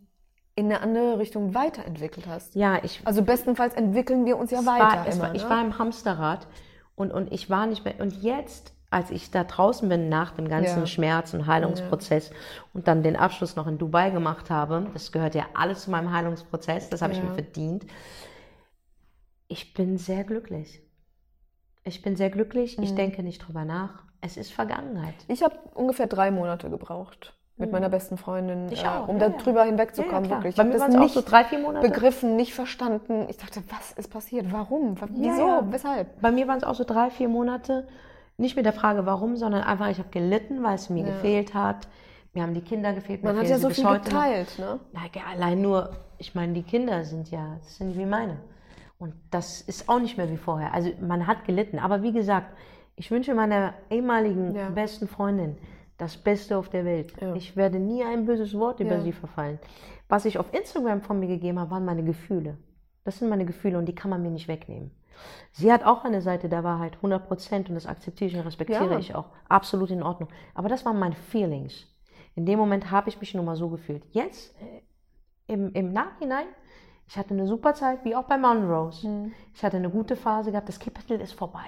[0.55, 2.55] in eine andere Richtung weiterentwickelt hast.
[2.55, 4.99] Ja, ich Also bestenfalls entwickeln wir uns ja weiter.
[4.99, 5.49] war, immer, war, ich ne?
[5.49, 6.47] war im Hamsterrad
[6.95, 7.99] und, und ich war nicht mehr.
[7.99, 10.87] Und jetzt, als ich da draußen bin, nach dem ganzen Ja.
[10.87, 12.31] Schmerz- und Heilungsprozess
[12.73, 16.13] und dann den Abschluss noch in Dubai gemacht habe, das gehört ja alles zu meinem
[16.13, 17.25] Heilungsprozess, das habe ich Ja.
[17.25, 17.85] mir verdient.
[19.47, 20.81] Ich bin sehr glücklich.
[21.83, 22.83] Ich bin sehr glücklich, Mhm.
[22.85, 24.03] ich denke nicht drüber nach.
[24.21, 25.13] Es ist Vergangenheit.
[25.27, 28.71] Ich habe ungefähr drei Monate gebraucht mit meiner besten Freundin, Mhm.
[28.71, 29.41] Ich äh, um ja, da ja.
[29.41, 30.23] drüber hinwegzukommen.
[30.25, 30.39] klar.
[30.39, 30.51] wirklich.
[30.51, 31.87] Ich Bei habe mir das waren es auch nicht so drei, vier Monate.
[31.87, 33.25] begriffen, nicht verstanden.
[33.29, 34.51] Ich dachte, was ist passiert?
[34.51, 34.99] Warum?
[34.99, 35.47] Wa- Ja, Wieso?
[35.47, 35.63] ja.
[35.69, 36.21] Weshalb?
[36.21, 37.87] Bei mir waren es auch so drei, vier Monate.
[38.37, 41.13] Nicht mit der Frage, warum, sondern einfach, ich habe gelitten, weil es mir Ja.
[41.13, 41.87] gefehlt hat.
[42.33, 43.23] Mir haben die Kinder gefehlt.
[43.23, 44.79] Man hat ja so viel geteilt, ne?
[44.91, 48.35] Na, ja, allein nur, ich meine, die Kinder sind ja, das sind wie meine.
[48.99, 50.73] Und das ist auch nicht mehr wie vorher.
[50.73, 51.79] Also man hat gelitten.
[51.79, 52.47] Aber wie gesagt,
[52.97, 54.69] ich wünsche meiner ehemaligen Ja.
[54.69, 55.57] besten Freundin
[55.97, 57.13] das Beste auf der Welt.
[57.21, 57.33] Ja.
[57.35, 59.01] Ich werde nie ein böses Wort über Ja.
[59.01, 59.59] sie verfallen.
[60.09, 62.57] Was ich auf Instagram von mir gegeben habe, waren meine Gefühle.
[63.03, 64.91] Das sind meine Gefühle und die kann man mir nicht wegnehmen.
[65.51, 68.91] Sie hat auch eine Seite der Wahrheit, 100 Prozent, und das akzeptiere ich und respektiere
[68.91, 68.99] Ja.
[68.99, 69.29] ich auch.
[69.47, 70.29] Absolut in Ordnung.
[70.53, 71.87] Aber das waren meine Feelings.
[72.35, 74.03] In dem Moment habe ich mich nun mal so gefühlt.
[74.11, 74.81] Jetzt, äh,
[75.53, 76.47] im, im Nachhinein,
[77.07, 79.07] ich hatte eine super Zeit, wie auch bei Mountain Rose.
[79.07, 79.31] Mhm.
[79.53, 80.67] Ich hatte eine gute Phase gehabt.
[80.67, 81.67] Das Kapitel ist vorbei.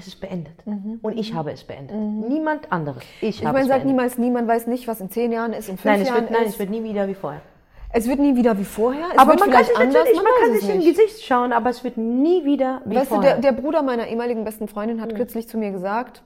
[0.00, 0.54] Es ist beendet.
[1.02, 1.94] Und ich habe es beendet.
[1.96, 3.02] Niemand anderes.
[3.20, 3.28] Ich, Mhm.
[3.28, 3.86] Ich habe meine, es sag beendet.
[3.96, 6.30] niemals, niemand weiß nicht, was in zehn Jahren ist, in fünf Nein, es Jahren wird,
[6.30, 6.54] nein, ist.
[6.54, 7.42] es wird nie wieder wie vorher.
[7.92, 9.06] Es wird nie wieder wie vorher.
[9.12, 10.80] Es aber man kann sich anders, man, man kann sich im.
[10.80, 13.36] Gesicht schauen, aber es wird nie wieder wie Weißt du, vorher.
[13.38, 16.22] der, der Bruder meiner ehemaligen besten Freundin hat kürzlich zu mir gesagt,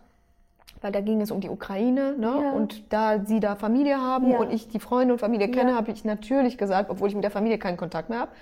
[0.82, 2.38] weil da ging es um die Ukraine, ne?
[2.42, 2.52] Ja.
[2.52, 4.38] Und da sie da Familie haben Ja.
[4.38, 5.76] und ich die Freunde und Familie kenne, Ja.
[5.76, 8.32] habe ich natürlich gesagt, obwohl ich mit der Familie keinen Kontakt mehr habe,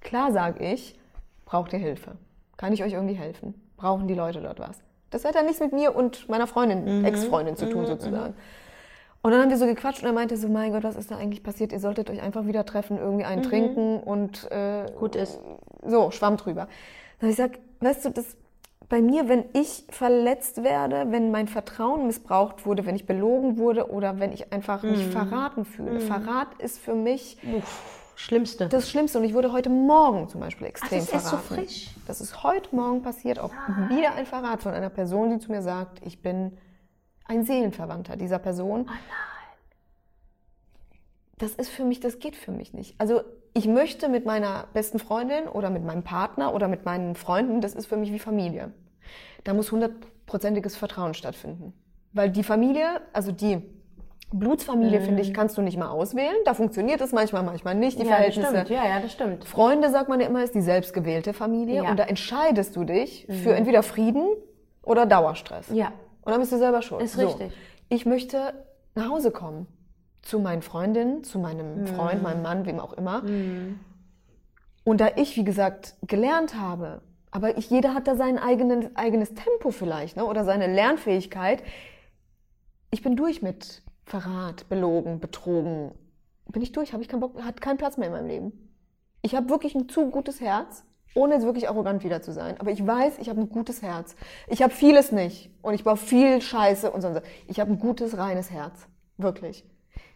[0.00, 0.98] klar sage ich,
[1.44, 2.12] braucht ihr Hilfe?
[2.56, 3.54] Kann ich euch irgendwie helfen?
[3.76, 4.78] Brauchen die Leute dort was?
[5.10, 7.04] Das hat dann nichts mit mir und meiner Freundin, Mhm.
[7.04, 8.34] Ex-Freundin zu tun sozusagen.
[9.22, 11.16] Und dann haben wir so gequatscht und er meinte so, mein Gott, was ist da
[11.16, 11.72] eigentlich passiert?
[11.72, 14.94] Ihr solltet euch einfach wieder treffen, irgendwie einen trinken und äh, Mhm.
[14.98, 15.40] Gut ist.
[15.84, 16.68] so, Schwamm drüber.
[17.18, 18.36] Dann hab ich gesagt, weißt du, das
[18.88, 23.90] bei mir, wenn ich verletzt werde, wenn mein Vertrauen missbraucht wurde, wenn ich belogen wurde
[23.90, 24.90] oder wenn ich einfach Mhm.
[24.92, 25.98] mich verraten fühle.
[25.98, 27.36] Verrat ist für mich
[28.16, 28.68] Schlimmste.
[28.68, 31.54] das Schlimmste und ich wurde heute Morgen zum Beispiel extrem das ist so verraten.
[31.54, 31.90] frisch.
[32.06, 33.52] Das ist heute Morgen passiert, auch
[33.88, 36.56] wieder ein Verrat von einer Person, die zu mir sagt, ich bin
[37.26, 38.88] ein Seelenverwandter dieser Person.
[41.38, 42.94] Das ist für mich, das geht für mich nicht.
[42.98, 43.20] Also
[43.52, 47.74] ich möchte mit meiner besten Freundin oder mit meinem Partner oder mit meinen Freunden, das
[47.74, 48.72] ist für mich wie Familie.
[49.44, 51.74] Da muss hundertprozentiges Vertrauen stattfinden.
[52.12, 53.62] Weil die Familie, also die
[54.32, 56.34] Blutsfamilie, finde ich, kannst du nicht mal auswählen.
[56.44, 58.50] Da funktioniert es manchmal, manchmal nicht, die ja, das Verhältnisse.
[58.50, 58.70] stimmt.
[58.70, 59.44] Ja, ja, das stimmt.
[59.44, 61.76] Freunde, sagt man ja immer, ist die selbstgewählte Familie.
[61.76, 61.82] Ja.
[61.84, 61.90] Mhm.
[61.90, 64.26] Und da entscheidest du dich für entweder Frieden
[64.82, 65.68] oder Dauerstress.
[65.72, 65.92] Ja.
[66.22, 67.02] Und dann bist du selber schuld.
[67.02, 67.52] Ist richtig.
[67.88, 68.52] Ich möchte
[68.94, 69.68] nach Hause kommen.
[70.22, 71.86] Zu meinen Freundinnen, zu meinem Mhm.
[71.86, 73.22] Freund, meinem Mann, wem auch immer.
[74.84, 79.34] Und da ich, wie gesagt, gelernt habe, aber ich, jeder hat da sein eigenen, eigenes
[79.34, 80.24] Tempo vielleicht, ne?
[80.24, 81.62] oder seine Lernfähigkeit.
[82.90, 85.92] Ich bin durch mit Verrat, belogen, betrogen.
[86.48, 88.70] Bin ich durch, habe ich keinen Bock, hat keinen Platz mehr in meinem Leben.
[89.20, 92.58] Ich habe wirklich ein zu gutes Herz, ohne jetzt wirklich arrogant wieder zu sein.
[92.58, 94.16] Aber ich weiß, ich habe ein gutes Herz.
[94.46, 97.20] Ich habe vieles nicht und ich baue viel Scheiße und sonst.
[97.48, 98.86] Ich habe ein gutes, reines Herz.
[99.18, 99.64] Wirklich.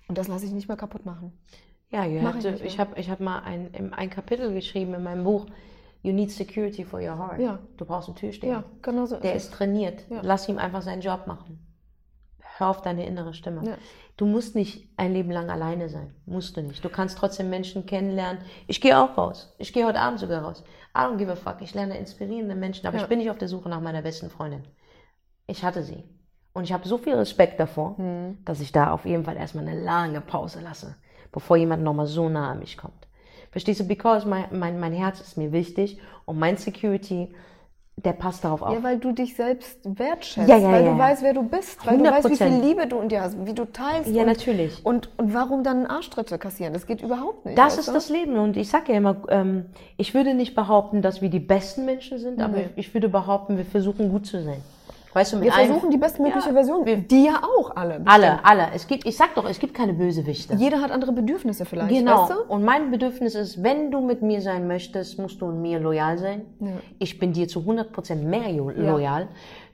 [0.09, 1.33] Und das lasse ich nicht mehr kaputt machen.
[1.91, 5.25] Ja, you Mach ich ich habe ich hab mal ein, ein Kapitel geschrieben in meinem
[5.25, 5.47] Buch,
[6.03, 7.41] You need security for your heart.
[7.41, 7.59] Ja.
[7.77, 8.51] Du brauchst einen Türsteher.
[8.51, 9.17] Ja, genau so.
[9.17, 9.45] Der es.
[9.45, 10.07] ist trainiert.
[10.09, 10.21] Ja.
[10.23, 11.59] Lass ihm einfach seinen Job machen.
[12.61, 13.67] Hör auf deine innere Stimme.
[13.67, 13.77] Ja.
[14.19, 16.15] Du musst nicht ein Leben lang alleine sein.
[16.27, 16.85] Musst du nicht.
[16.85, 18.43] Du kannst trotzdem Menschen kennenlernen.
[18.67, 19.55] Ich gehe auch raus.
[19.59, 20.63] Ich gehe heute Abend sogar raus.
[20.95, 21.57] I don't give a fuck.
[21.63, 23.03] Ich lerne inspirierende Menschen, aber Ja.
[23.03, 24.63] ich bin nicht auf der Suche nach meiner besten Freundin.
[25.47, 26.05] Ich hatte sie.
[26.53, 28.39] Und ich habe so viel Respekt davor, Hm.
[28.45, 30.97] dass ich da auf jeden Fall erstmal eine lange Pause lasse,
[31.33, 33.07] bevor jemand nochmal so nah an mich kommt.
[33.53, 33.85] Verstehst du?
[33.85, 37.35] Because mein, mein, mein Herz ist mir wichtig und mein Security,
[37.97, 38.73] der passt darauf auf.
[38.75, 41.87] Ja, weil du dich selbst wertschätzt, Ja, ja, weil ja, du weißt, wer du bist,
[41.87, 42.61] weil du weißt, wie viel 100%.
[42.61, 44.11] Liebe du in dir hast, wie du teilst.
[44.11, 44.85] Ja, und, natürlich.
[44.85, 46.73] Und, und warum dann Arschtritte kassieren?
[46.73, 47.59] Das geht überhaupt nicht.
[47.59, 47.93] Das ist du?
[47.93, 51.41] das Leben und ich sage ja immer, ähm, ich würde nicht behaupten, dass wir die
[51.41, 52.69] besten Menschen sind, aber Nee.
[52.77, 54.63] ich würde behaupten, wir versuchen gut zu sein.
[55.13, 56.87] Weißt du, mit Wir allen- versuchen die bestmögliche Ja, Version.
[56.87, 58.01] wir- Die ja auch alle.
[58.01, 58.09] bestimmt.
[58.09, 58.69] alle, alle.
[58.75, 60.55] Es gibt, ich sag doch, es gibt keine Bösewichte.
[60.55, 62.23] Jeder hat andere Bedürfnisse vielleicht, Genau.
[62.23, 62.53] weißt du?
[62.53, 66.43] Und mein Bedürfnis ist, wenn du mit mir sein möchtest, musst du mir loyal sein.
[66.61, 66.69] Ja.
[67.01, 69.27] Ich bin dir zu 100% mehr loyal.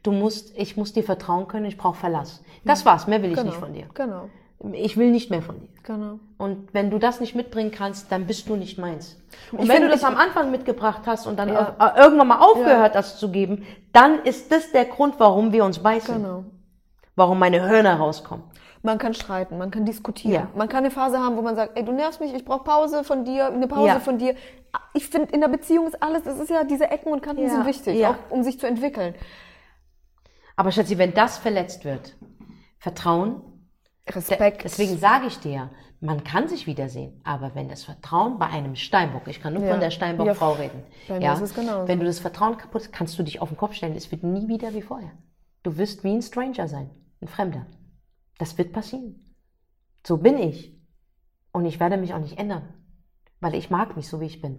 [0.03, 2.42] Du musst, ich muss dir vertrauen können, ich brauche Verlass.
[2.64, 3.49] Das war's, mehr will ich Genau.
[3.51, 3.87] nicht von dir.
[3.92, 4.29] Genau.
[4.73, 5.69] Ich will nicht mehr von dir.
[5.83, 6.19] Genau.
[6.38, 9.21] Und wenn du das nicht mitbringen kannst, dann bist du nicht meins.
[9.53, 11.77] Und Ich wenn du das am Anfang mitgebracht hast und dann Ja.
[11.79, 15.64] au- äh, irgendwann mal aufgehört hast zu geben, dann ist das der Grund, warum wir
[15.64, 16.16] uns beißen.
[16.23, 16.45] Genau.
[17.14, 18.45] Warum meine Hörner rauskommen.
[18.83, 20.33] Man kann streiten, man kann diskutieren.
[20.35, 20.49] Ja.
[20.55, 23.05] Man kann eine Phase haben, wo man sagt, ey, du nervst mich, ich brauche Pause
[23.05, 24.01] von dir, eine Pause Ja.
[24.01, 24.35] von dir.
[24.95, 27.49] Ich finde, in der Beziehung ist alles, das ist ja, diese Ecken und Kanten Ja.
[27.51, 28.11] sind wichtig, Ja.
[28.11, 29.14] auch um sich zu entwickeln.
[30.57, 32.16] Aber Schatzi, wenn das verletzt wird,
[32.79, 33.42] Vertrauen,
[34.09, 34.64] Respekt.
[34.64, 39.27] deswegen sage ich dir, man kann sich wiedersehen, aber wenn das Vertrauen bei einem Steinbock,
[39.29, 39.71] ich kann nur Ja.
[39.73, 40.83] von der Steinbock-Frau reden,
[41.21, 41.88] ja, es genauso.
[41.88, 44.23] wenn du das Vertrauen kaputt hast, kannst du dich auf den Kopf stellen, es wird
[44.23, 45.12] nie wieder wie vorher.
[45.62, 46.90] Du wirst wie ein Stranger sein,
[47.21, 47.66] ein Fremder.
[48.38, 49.35] Das wird passieren.
[50.07, 50.77] So bin ich.
[51.53, 52.75] Und ich werde mich auch nicht ändern,
[53.40, 54.59] weil ich mag mich so, wie ich bin.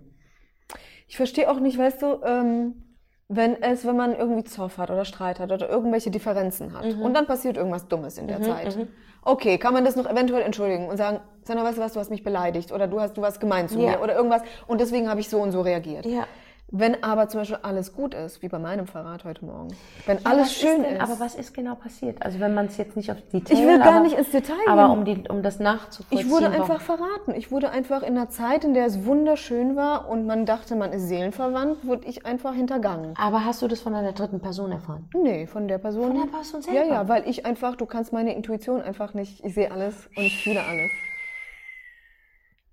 [1.07, 2.86] Ich verstehe auch nicht, weißt du, ähm,
[3.29, 7.01] wenn es, wenn man irgendwie Zoff hat oder Streit hat oder irgendwelche Differenzen hat Mhm.
[7.01, 8.77] und dann passiert irgendwas Dummes in der Zeit.
[9.23, 12.09] Okay, kann man das noch eventuell entschuldigen und sagen, Sandra, weißt du was, du hast
[12.09, 13.91] mich beleidigt oder du hast, du warst gemein zu Ja.
[13.91, 16.05] mir oder irgendwas und deswegen habe ich so und so reagiert.
[16.05, 16.25] Ja.
[16.69, 19.69] Wenn aber zum Beispiel alles gut ist, wie bei meinem Verrat heute Morgen,
[20.05, 20.85] wenn alles was schön ist.
[20.85, 22.21] Denn, ist, aber was ist genau passiert?
[22.21, 23.53] Also wenn man es jetzt nicht auf Detail...
[23.53, 24.97] Ich will gar aber, nicht ins Detail Aber gehen.
[24.97, 26.27] um, die, um das nachzuvollziehen...
[26.27, 27.33] ich wurde einfach verraten.
[27.35, 30.91] Ich wurde einfach in einer Zeit, in der es wunderschön war und man dachte, man
[30.91, 33.13] ist seelenverwandt, wurde ich einfach hintergangen.
[33.17, 35.09] Aber hast du das von einer dritten Person erfahren?
[35.13, 36.07] Nee, von der Person.
[36.07, 36.93] Von der Person Ja, selber?
[36.93, 40.43] ja, weil ich einfach, du kannst meine Intuition einfach nicht, ich sehe alles und ich
[40.43, 40.91] fühle alles.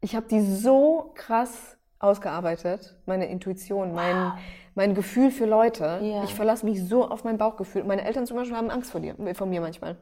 [0.01, 4.33] Ich habe die so krass ausgearbeitet, meine Intuition, mein,
[4.75, 6.01] mein Gefühl für Leute.
[6.03, 6.25] Ja.
[6.25, 7.85] Ich verlasse mich so auf mein Bauchgefühl.
[7.85, 9.97] Meine Eltern zum Beispiel haben Angst vor dir, von mir manchmal.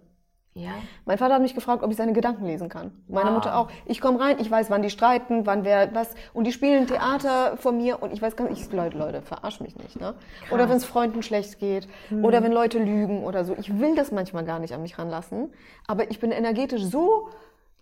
[0.55, 0.73] Ja.
[1.07, 2.93] Mein Vater hat mich gefragt, ob ich seine Gedanken lesen kann.
[3.09, 3.35] Meine Wow.
[3.37, 3.69] Mutter auch.
[3.87, 6.15] Ich komme rein, ich weiß, wann die streiten, wann wer was.
[6.35, 9.61] Und die spielen Theater vor mir und ich weiß gar nicht, ich, Leute, Leute, verarsch
[9.61, 9.99] mich nicht.
[9.99, 10.13] Ne?
[10.51, 11.89] Oder wenn es Freunden schlecht geht.
[12.11, 12.23] Hm.
[12.23, 13.55] Oder wenn Leute lügen oder so.
[13.59, 15.55] Ich will das manchmal gar nicht an mich ranlassen.
[15.87, 17.31] Aber ich bin energetisch so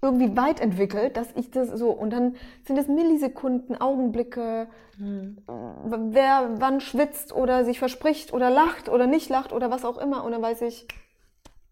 [0.03, 1.91] irgendwie weit entwickelt, dass ich das so.
[1.91, 4.69] Und dann sind es Millisekunden, Augenblicke,
[5.01, 5.39] Hm.
[5.47, 10.25] wer wann schwitzt oder sich verspricht oder lacht oder nicht lacht oder was auch immer.
[10.25, 10.87] Und dann weiß ich,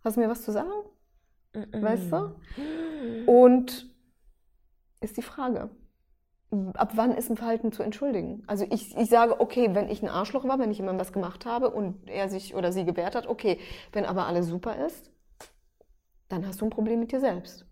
[0.02, 0.70] hast du mir was zu sagen?
[1.52, 2.34] Weißt du?
[3.26, 3.86] Und
[5.00, 5.68] ist die Frage,
[6.74, 8.44] ab wann ist ein Verhalten zu entschuldigen?
[8.46, 11.44] Also ich, ich sage, okay, wenn ich ein Arschloch war, wenn ich jemandem was gemacht
[11.44, 13.58] habe und er sich oder sie gewehrt hat, okay.
[13.92, 15.10] Wenn aber alles super ist,
[16.28, 17.67] dann hast du ein Problem mit dir selbst.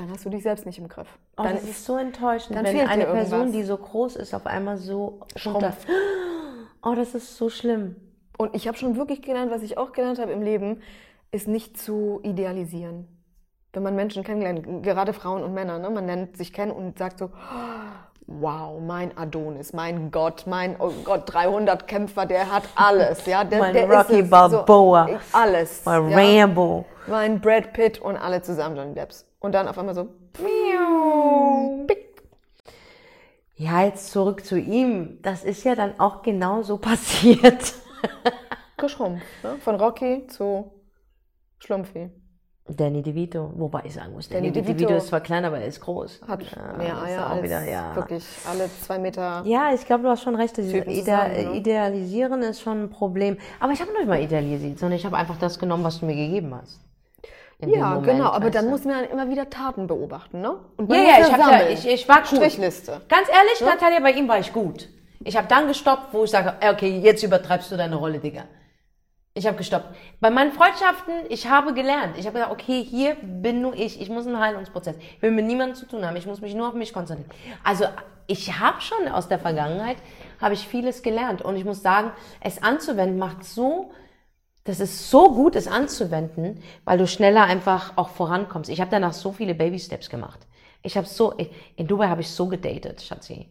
[0.00, 1.18] Dann hast du dich selbst nicht im Griff.
[1.36, 4.32] Oh, Dann das ist so enttäuschend, dann wenn fehlt eine Person, die so groß ist,
[4.32, 5.86] auf einmal so Schrumpft.
[6.82, 7.96] Oh, das ist so schlimm.
[8.38, 10.80] Und ich habe schon wirklich gelernt, was ich auch gelernt habe im Leben,
[11.30, 13.06] ist nicht zu idealisieren.
[13.74, 17.18] Wenn man Menschen kennenlernt, gerade Frauen und Männer, ne, man lernt sich kennen und sagt
[17.18, 17.30] so,
[18.30, 23.58] wow, mein Adonis, mein Gott, mein oh Gott, 300 Kämpfer, der hat alles, ja, der,
[23.58, 24.30] Mein der Rocky ist.
[24.30, 25.08] Balboa.
[25.08, 26.42] so, alles, Mein ja.
[26.42, 26.84] Rambo.
[27.06, 30.08] mein Brad Pitt und alle zusammen Johnny Depps und dann auf einmal so.
[33.56, 35.18] Ja, jetzt zurück zu ihm.
[35.22, 37.74] Das ist ja dann auch genau so passiert.
[38.78, 39.56] geschrumpft, ne?
[39.62, 40.72] von Rocky zu
[41.58, 42.10] Schlumpfi.
[42.76, 43.50] Danny DeVito.
[43.56, 46.20] Wobei ich sagen muss, Danny Danny, DeVito DeVito ist zwar klein, aber er ist groß.
[46.26, 47.94] Hat Ja, mehr Eier auch als wieder, ja.
[47.96, 49.42] wirklich alle zwei Meter.
[49.44, 50.56] Ja, ich glaube, du hast schon recht.
[50.56, 51.56] Dieses Typen Ide zusammen, ne?
[51.56, 53.36] Idealisieren ist schon ein Problem.
[53.58, 56.14] Aber ich habe nicht mal idealisiert, sondern ich habe einfach das genommen, was du mir
[56.16, 56.80] gegeben hast.
[57.58, 60.56] In Ja, Moment, genau, aber dann muss man immer wieder Taten beobachten, ne?
[60.78, 62.38] Und Ja, man ja, ich, ja, ich, ich war cool.
[62.38, 63.02] Strichliste.
[63.08, 64.88] Ganz ehrlich, Natalia, bei ihm war ich gut.
[65.22, 68.44] Ich habe dann gestoppt, wo ich sage, okay, jetzt übertreibst du deine Rolle, Digga.
[69.32, 69.94] Ich habe gestoppt.
[70.18, 72.18] Bei meinen Freundschaften, ich habe gelernt.
[72.18, 74.00] Ich habe gesagt, okay, hier bin nur ich.
[74.00, 74.96] Ich muss einen Heilungsprozess.
[74.98, 76.16] Ich will mit niemandem zu tun haben.
[76.16, 77.30] Ich muss mich nur auf mich konzentrieren.
[77.62, 77.84] Also
[78.26, 79.98] ich habe schon aus der Vergangenheit,
[80.40, 81.42] habe ich vieles gelernt.
[81.42, 83.92] Und ich muss sagen, es anzuwenden macht so,
[84.64, 88.68] das ist so gut, es anzuwenden, weil du schneller einfach auch vorankommst.
[88.68, 90.40] Ich habe danach so viele Baby-Steps gemacht.
[90.82, 91.34] Ich habe so,
[91.76, 93.48] in Dubai habe ich so gedatet, Schatzi.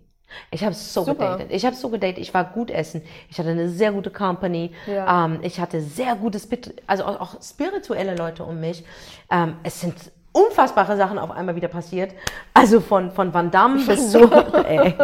[0.51, 1.33] Ich habe so Super.
[1.33, 1.47] gedatet.
[1.51, 2.19] Ich habe so gedatet.
[2.19, 3.01] Ich war gut essen.
[3.29, 4.71] Ich hatte eine sehr gute Company.
[4.87, 5.25] Ja.
[5.25, 6.39] Ähm, ich hatte sehr gute,
[6.87, 8.83] also auch, auch spirituelle Leute um mich.
[9.31, 9.95] Ähm, es sind
[10.31, 12.13] unfassbare Sachen auf einmal wieder passiert.
[12.53, 14.29] Also von, von Van Damme bis zu,
[14.65, 14.95] ey.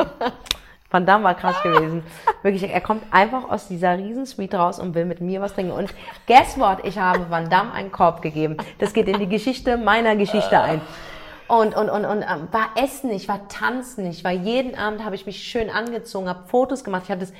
[0.91, 2.03] Van Damme war krass gewesen.
[2.41, 5.71] Wirklich, er kommt einfach aus dieser Riesensuite raus und will mit mir was trinken.
[5.71, 5.93] Und
[6.27, 6.85] guess what?
[6.85, 8.57] Ich habe Van Damme einen Korb gegeben.
[8.79, 10.79] Das geht in die Geschichte meiner Geschichte ein.
[11.47, 15.15] Und, und, und, und ähm, war essen, ich war tanzen, ich war jeden Abend, habe
[15.15, 17.03] ich mich schön angezogen, habe Fotos gemacht.
[17.05, 17.33] Ich habe das,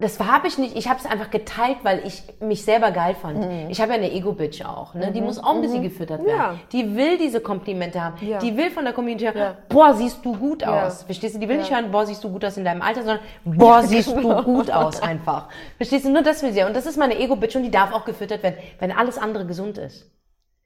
[0.00, 3.38] das habe ich nicht, ich habe es einfach geteilt, weil ich mich selber geil fand.
[3.38, 3.70] Mhm.
[3.70, 5.12] Ich habe ja eine Ego-Bitch auch, ne?
[5.12, 6.36] die muss auch ein bisschen gefüttert werden.
[6.36, 6.56] Ja.
[6.72, 8.16] Die will diese Komplimente haben.
[8.26, 8.38] Ja.
[8.38, 9.56] Die will von der Community hören, Ja.
[9.68, 11.04] boah, siehst du gut aus.
[11.04, 11.38] Verstehst du?
[11.38, 14.12] Die will nicht hören, boah, siehst du gut aus in deinem Alter, sondern boah, siehst
[14.12, 14.42] genau.
[14.42, 15.48] du gut aus einfach.
[15.76, 16.10] Verstehst du?
[16.10, 16.64] Nur das will sie.
[16.64, 19.78] Und das ist meine Ego-Bitch und die darf auch gefüttert werden, wenn alles andere gesund
[19.78, 20.10] ist.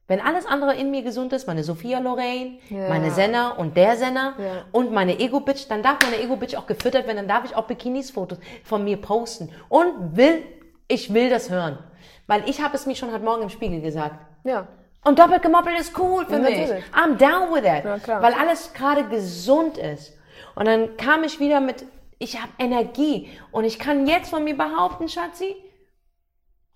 [0.09, 2.89] Wenn alles andere in mir gesund ist, meine Sophia Loraine, Ja.
[2.89, 4.65] meine Senna und der Senna Ja.
[4.73, 8.39] und meine Ego-Bitch, dann darf meine Ego-Bitch auch gefüttert werden, dann darf ich auch Bikinis-Fotos
[8.65, 9.51] von mir posten.
[9.69, 10.43] Und will,
[10.89, 11.79] ich will das hören.
[12.27, 14.17] Weil ich habe es mir schon heute Morgen im Spiegel gesagt.
[14.45, 14.67] Ja.
[15.05, 16.59] Und doppelt gemoppelt ist cool für mich.
[16.59, 16.85] Natürlich.
[16.95, 18.07] I'm down with that.
[18.07, 18.23] Ja.
[18.23, 20.15] Weil alles gerade gesund ist.
[20.55, 21.85] Und dann kam ich wieder mit,
[22.19, 23.29] ich habe Energie.
[23.53, 25.55] Und ich kann jetzt von mir behaupten, Schatzi,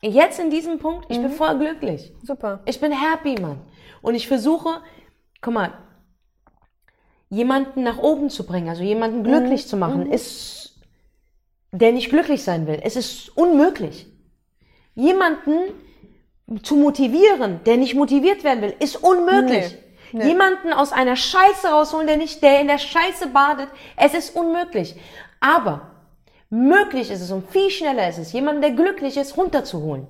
[0.03, 1.35] jetzt in diesem Punkt, ich bin Mhm.
[1.37, 2.13] voll glücklich.
[2.23, 2.61] Super.
[2.67, 3.61] Ich bin happy, Mann.
[4.03, 4.81] Und ich versuche,
[5.41, 5.73] guck mal,
[7.29, 10.79] jemanden nach oben zu bringen, also jemanden glücklich zu machen, ist,
[11.71, 12.81] der nicht glücklich sein will.
[12.83, 14.07] Es ist unmöglich.
[14.95, 15.57] Jemanden
[16.63, 19.73] zu motivieren, der nicht motiviert werden will, ist unmöglich.
[19.73, 19.79] Nee.
[20.15, 20.27] Nee.
[20.29, 24.95] Jemanden aus einer Scheiße rausholen, der nicht, der in der Scheiße badet, es ist unmöglich.
[25.41, 25.92] Aber
[26.53, 30.07] möglich ist es und viel schneller ist es, jemanden, der glücklich ist, runterzuholen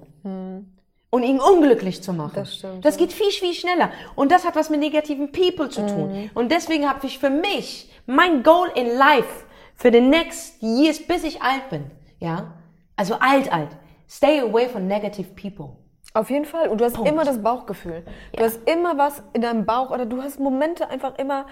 [1.10, 2.32] und ihn unglücklich zu machen.
[2.34, 3.90] Das stimmt, Das geht viel, viel schneller.
[4.16, 6.30] Und das hat was mit negativen People zu tun.
[6.34, 9.44] Und deswegen habe ich für mich mein Goal in life
[9.76, 11.84] für the next years, bis ich alt bin.
[12.18, 12.54] Ja?
[12.96, 13.70] Also alt, alt.
[14.08, 15.76] Stay away from negative people.
[16.14, 16.68] Auf jeden Fall.
[16.68, 18.04] Und du hast immer das Bauchgefühl.
[18.36, 21.46] Du hast immer was in deinem Bauch oder du hast Momente einfach immer,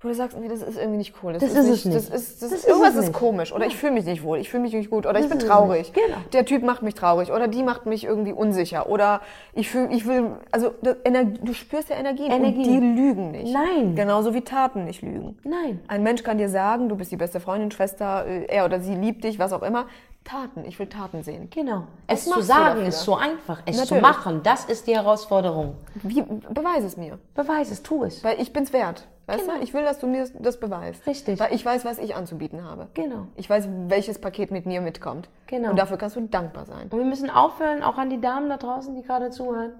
[0.00, 1.32] wo du sagst, nee, das ist irgendwie nicht cool.
[1.32, 1.96] Das ist es nicht.
[1.96, 3.52] Das ist, das Das ist, ist irgendwas es ist komisch.
[3.52, 4.38] Oder ich fühle mich nicht wohl.
[4.38, 5.06] Ich fühle mich nicht gut.
[5.06, 5.92] Oder ich bin ist es traurig.
[5.92, 6.18] Genau.
[6.32, 7.32] Der Typ macht mich traurig.
[7.32, 8.88] Oder die macht mich irgendwie unsicher.
[8.88, 9.22] Oder
[9.54, 12.26] ich fühle, ich will, also das, Energie, du spürst ja Energien.
[12.26, 12.62] Und Energien.
[12.94, 13.52] die lügen nicht.
[13.52, 13.96] Nein.
[13.96, 15.36] Genauso wie Taten nicht lügen.
[15.42, 15.80] Nein.
[15.88, 18.94] Ein Mensch kann dir sagen, du bist die beste Freundin, Schwester, äh, er oder sie
[18.94, 19.86] liebt dich, was auch immer.
[20.22, 21.48] Taten, ich will Taten sehen.
[21.50, 21.84] Genau.
[22.06, 23.62] Was Es zu sagen ist so einfach.
[23.64, 24.02] Es zu Natürlich.
[24.02, 25.74] machen, das ist die Herausforderung.
[26.04, 27.18] Wie, beweise es mir.
[27.34, 28.22] Beweis es, tu es.
[28.22, 29.08] Weil ich bin's wert.
[29.28, 29.58] Weißt Genau.
[29.58, 29.62] du?
[29.62, 31.06] Ich will, dass du mir das- beweist.
[31.06, 31.38] Richtig.
[31.38, 32.88] Weil ich weiß, was ich anzubieten habe.
[32.94, 33.26] Genau.
[33.36, 35.28] Ich weiß, welches Paket mit mir mitkommt.
[35.46, 35.70] Genau.
[35.70, 36.88] Und dafür kannst du dankbar sein.
[36.88, 39.72] Und wir müssen aufhören, auch an die Damen da draußen, die gerade zuhören.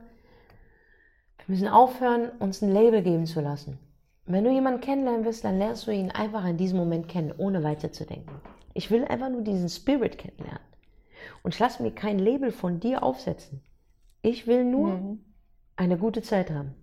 [1.46, 3.78] Wir müssen aufhören, uns ein Label geben zu lassen.
[4.26, 7.64] Wenn du jemanden kennenlernen willst, dann lernst du ihn einfach in diesem Moment kennen, ohne
[7.64, 8.34] weiterzudenken.
[8.74, 10.60] Ich will einfach nur diesen Spirit kennenlernen.
[11.42, 13.62] Und ich lasse mir kein Label von dir aufsetzen.
[14.20, 15.20] Ich will nur Mhm.
[15.76, 16.74] eine gute Zeit haben.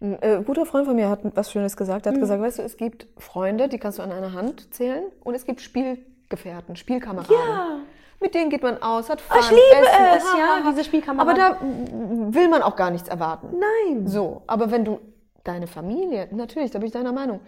[0.00, 2.06] Ein äh, guter Freund von mir hat was Schönes gesagt.
[2.06, 2.10] Mhm.
[2.10, 5.04] Er hat gesagt, weißt du, es gibt Freunde, die kannst du an einer Hand zählen.
[5.24, 7.34] Und es gibt Spielgefährten, Spielkameraden.
[7.34, 7.78] Ja.
[8.20, 11.42] Mit denen geht man aus, hat Fun, Ich liebe Essen, es, ja, diese Spielkameraden.
[11.42, 11.58] Aber da
[12.32, 13.48] will man auch gar nichts erwarten.
[13.58, 14.06] Nein.
[14.06, 15.00] So, aber wenn du
[15.44, 17.40] deine Familie, natürlich, da bin ich deiner Meinung.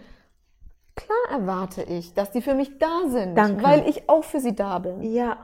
[0.95, 3.63] Klar erwarte ich, dass die für mich da sind, Danke.
[3.63, 5.01] weil ich auch für sie da bin.
[5.01, 5.37] Ja.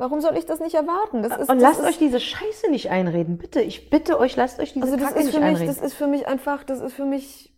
[0.00, 1.22] Warum soll ich das nicht erwarten?
[1.22, 3.60] Das ist, Und lasst ist, euch diese Scheiße nicht einreden, bitte.
[3.60, 5.66] Ich bitte euch, lasst euch diese also das Kacke ist nicht für mich, einreden.
[5.66, 7.54] das ist für mich einfach, das ist für mich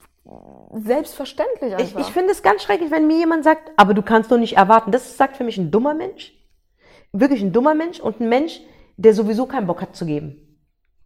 [0.73, 2.01] selbstverständlich Ich, einfach.
[2.01, 4.91] ich finde es ganz schrecklich, wenn mir jemand sagt, aber du kannst doch nicht erwarten.
[4.91, 6.33] Das sagt für mich ein dummer Mensch.
[7.13, 8.61] Wirklich ein dummer Mensch und ein Mensch,
[8.97, 10.59] der sowieso keinen Bock hat zu geben.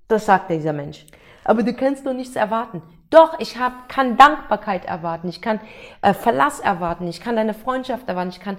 [0.09, 1.05] Das sagt dieser Mensch.
[1.44, 2.81] Aber du kannst doch nichts erwarten.
[3.11, 5.61] Doch, ich hab, kann Dankbarkeit erwarten, ich kann
[6.01, 8.57] äh, Verlass erwarten, ich kann deine Freundschaft erwarten, ich kann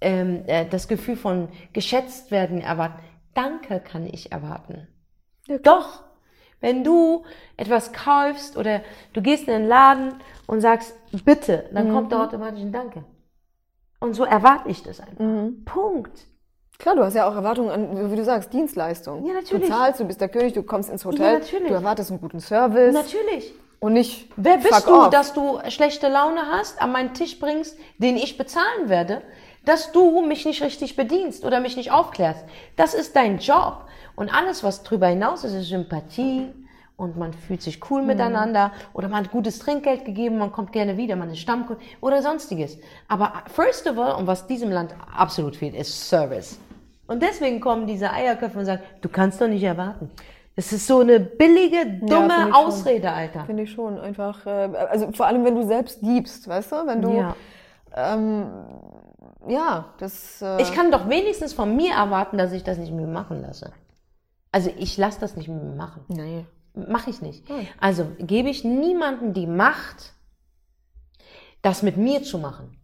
[0.00, 3.02] ähm, äh, das Gefühl von geschätzt werden erwarten.
[3.34, 4.88] Danke kann ich erwarten.
[5.62, 6.02] Doch,
[6.60, 7.24] wenn du
[7.56, 8.80] etwas kaufst oder
[9.12, 10.14] du gehst in den Laden
[10.46, 13.04] und sagst, bitte, dann kommt da automatisch ein Danke.
[14.00, 15.24] Und so erwarte ich das einfach.
[15.64, 16.26] Punkt.
[16.78, 19.26] Klar, du hast ja auch Erwartungen an, wie du sagst, Dienstleistung.
[19.26, 19.66] Ja, natürlich.
[19.68, 21.68] Du zahlst, du bist der König, du kommst ins Hotel, Ja, natürlich.
[21.68, 23.52] du erwartest einen guten Service Natürlich.
[23.80, 25.10] und nicht Wer bist du, off.
[25.10, 29.22] dass du schlechte Laune hast, an meinen Tisch bringst, den ich bezahlen werde,
[29.64, 32.44] dass du mich nicht richtig bedienst oder mich nicht aufklärst?
[32.76, 33.84] Das ist dein Job.
[34.16, 36.48] Und alles, was drüber hinaus ist, ist Sympathie
[36.96, 40.96] und man fühlt sich cool miteinander oder man hat gutes Trinkgeld gegeben, man kommt gerne
[40.96, 42.78] wieder, man ist Stammkunde oder sonstiges.
[43.06, 46.58] Aber first of all, und was diesem Land absolut fehlt, ist Service.
[47.06, 50.10] Und deswegen kommen diese Eierköpfe und sagen, du kannst doch nicht erwarten.
[50.56, 52.52] Das ist so eine billige, dumme finde ich schon.
[52.52, 53.44] Ausrede, Alter.
[53.44, 54.00] Finde ich schon.
[54.00, 56.76] Einfach, äh, also vor allem, wenn du selbst gibst, weißt du?
[56.88, 57.36] Wenn du, Ja.
[57.94, 58.48] ähm,
[59.46, 63.06] ja, das, äh, Ich kann doch wenigstens von mir erwarten, dass ich das nicht mit
[63.06, 63.72] mir machen lasse.
[64.50, 66.04] Also ich lasse das nicht mit mir machen.
[66.08, 66.44] nee.
[66.74, 67.44] Mache ich nicht.
[67.80, 70.12] Also gebe ich niemandem die Macht,
[71.60, 72.78] das mit mir zu machen.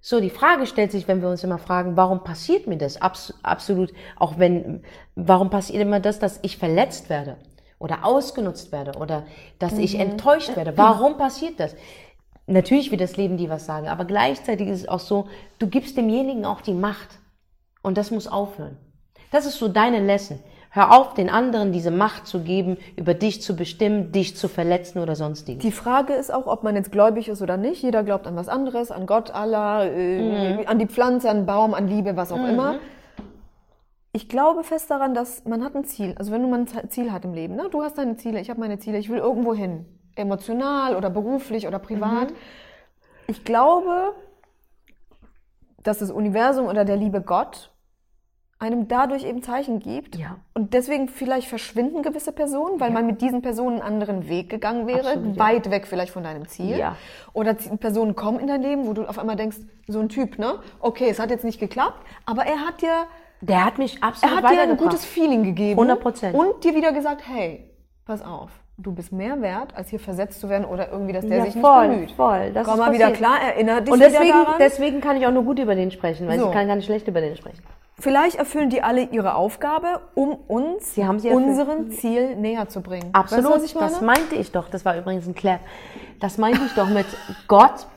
[0.00, 3.02] So, die Frage stellt sich, wenn wir uns immer fragen, warum passiert mir das?
[3.02, 4.82] Abs absolut, auch wenn,
[5.14, 7.36] warum passiert immer das, dass ich verletzt werde
[7.78, 9.26] oder ausgenutzt werde oder
[9.58, 10.78] dass ich enttäuscht werde?
[10.78, 11.74] Warum passiert das?
[12.48, 15.96] Natürlich wird das Leben dir was sagen, aber gleichzeitig ist es auch so, du gibst
[15.96, 17.18] demjenigen auch die Macht.
[17.82, 18.76] Und das muss aufhören.
[19.30, 20.40] Das ist so deine Lesson.
[20.70, 24.98] Hör auf, den anderen diese Macht zu geben, über dich zu bestimmen, dich zu verletzen
[24.98, 25.62] oder sonstiges.
[25.62, 27.82] Die Frage ist auch, ob man jetzt gläubig ist oder nicht.
[27.82, 31.74] Jeder glaubt an was anderes, an Gott, Allah, äh, an die Pflanze, an den Baum,
[31.74, 32.78] an Liebe, was auch immer.
[34.12, 36.14] Ich glaube fest daran, dass man hat ein Ziel.
[36.18, 37.68] Also wenn du mal ein Ziel hat im Leben, ne?
[37.70, 39.86] du hast deine Ziele, ich habe meine Ziele, ich will irgendwo hin.
[40.18, 42.32] Emotional oder beruflich oder privat.
[43.26, 44.14] Ich glaube,
[45.82, 47.70] dass das Universum oder der liebe Gott
[48.60, 50.16] einem dadurch eben Zeichen gibt.
[50.16, 50.36] Ja.
[50.52, 54.86] Und deswegen vielleicht verschwinden gewisse Personen, weil man mit diesen Personen einen anderen Weg gegangen
[54.88, 55.42] wäre, Absolut, ja.
[55.42, 56.76] weit weg vielleicht von deinem Ziel.
[56.76, 56.96] Ja.
[57.32, 60.58] Oder Personen kommen in dein Leben, wo du auf einmal denkst, so ein Typ, ne?
[60.80, 63.06] Okay, es hat jetzt nicht geklappt, aber er hat dir,
[63.42, 65.80] Der hat mich er absolut hat dir ein gutes Feeling gegeben.
[65.80, 66.32] 100%.
[66.32, 67.70] Und dir wieder gesagt, hey,
[68.04, 68.50] pass auf,
[68.80, 71.60] du bist mehr wert, als hier versetzt zu werden oder irgendwie, dass der ja, sich
[71.60, 72.12] voll, nicht bemüht.
[72.12, 72.52] voll.
[72.52, 74.54] Das Komm ist mal wieder klar, erinnere dich Und deswegen, daran.
[74.60, 76.46] deswegen kann ich auch nur gut über den sprechen, weil So.
[76.46, 77.62] ich kann gar nicht schlecht über den sprechen.
[78.00, 82.80] Vielleicht erfüllen die alle ihre Aufgabe, um uns Sie haben sie unserem Ziel näher zu
[82.80, 83.10] bringen.
[83.12, 84.68] Absolut, Weißt du, das meinte ich doch.
[84.68, 85.58] Das war übrigens ein Clap.
[86.20, 87.06] Das meinte ich doch mit
[87.48, 87.88] Gott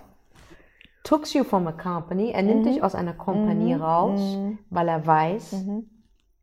[1.03, 2.31] took you from a company.
[2.31, 2.47] Er Mhm.
[2.49, 4.19] nimmt dich aus einer Kompanie raus,
[4.71, 5.85] weil er weiß, Mhm.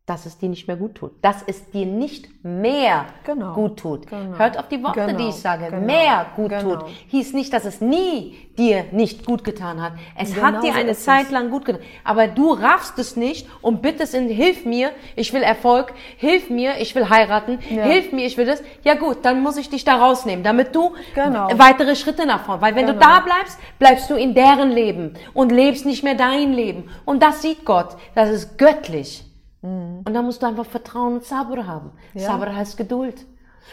[0.08, 1.12] Dass es dir nicht mehr gut tut.
[1.22, 3.52] Dass es dir nicht mehr Genau.
[3.52, 4.06] gut tut.
[4.06, 4.38] Genau.
[4.38, 5.18] Hört auf die Worte, Genau.
[5.18, 5.66] die ich sage.
[5.70, 5.84] Genau.
[5.84, 6.76] Mehr gut Genau.
[6.76, 6.86] tut.
[7.08, 9.92] Hieß nicht, dass es nie dir nicht gut getan hat.
[10.16, 10.94] Es Genau hat dir so eine.
[10.94, 11.82] Zeit lang gut getan.
[12.04, 16.78] Aber du raffst es nicht und bittest in, hilf mir, ich will Erfolg, hilf mir,
[16.80, 17.82] ich will heiraten, Ja.
[17.84, 18.62] hilf mir, ich will das.
[18.84, 21.48] Ja gut, dann muss ich dich da rausnehmen, damit du Genau.
[21.56, 22.62] weitere Schritte nach vorne.
[22.62, 23.04] Weil wenn du Genau.
[23.06, 26.88] da bleibst, bleibst du in deren Leben und lebst nicht mehr dein Leben.
[27.04, 27.96] Und das sieht Gott.
[28.14, 29.24] Das ist göttlich.
[29.60, 31.90] Und da musst du einfach Vertrauen und Sabr haben.
[32.14, 32.20] Mhm.
[32.20, 32.26] Ja.
[32.28, 33.26] Sabr heißt Geduld.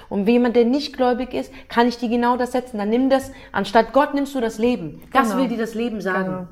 [0.09, 2.77] Und jemand, der nicht gläubig ist, kann ich dir genau das setzen.
[2.79, 5.03] Dann nimm das, anstatt Gott nimmst du das Leben.
[5.13, 5.41] Das Genau.
[5.41, 6.25] will dir das Leben sagen.
[6.25, 6.47] Genau.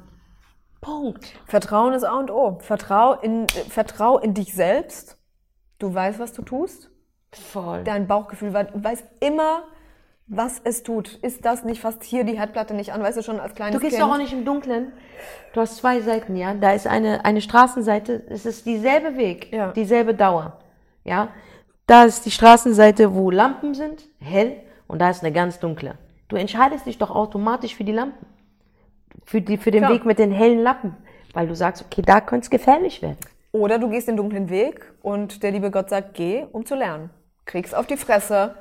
[0.81, 1.25] Punkt.
[1.47, 2.59] Vertrauen ist A und O.
[2.59, 5.17] Vertrau in, äh, vertrau in dich selbst.
[5.79, 6.89] Du weißt, was du tust.
[7.31, 7.83] Voll.
[7.83, 9.63] Dein Bauchgefühl wei- weiß immer,
[10.27, 11.15] was es tut.
[11.21, 13.01] Ist das nicht fast hier die Herdplatte nicht an?
[13.01, 14.03] Weißt du schon als kleines Du gehst Kind?
[14.07, 14.91] doch auch nicht im Dunkeln.
[15.53, 16.53] Du hast zwei Seiten, ja.
[16.53, 19.71] Da ist eine, eine Straßenseite, es ist dieselbe Weg, Ja.
[19.71, 20.59] dieselbe Dauer.
[21.03, 21.29] Ja.
[21.85, 24.55] Da ist die Straßenseite, wo Lampen sind, hell,
[24.87, 25.95] und da ist eine ganz dunkle.
[26.29, 28.25] Du entscheidest dich doch automatisch für die Lampen.
[29.25, 29.93] Für, die, für den Klar.
[29.93, 30.95] Weg mit den hellen Lappen.
[31.33, 33.17] Weil du sagst, okay, da könnte es gefährlich werden.
[33.51, 37.09] Oder du gehst den dunklen Weg und der liebe Gott sagt, geh, um zu lernen.
[37.45, 38.55] Kriegst auf die Fresse.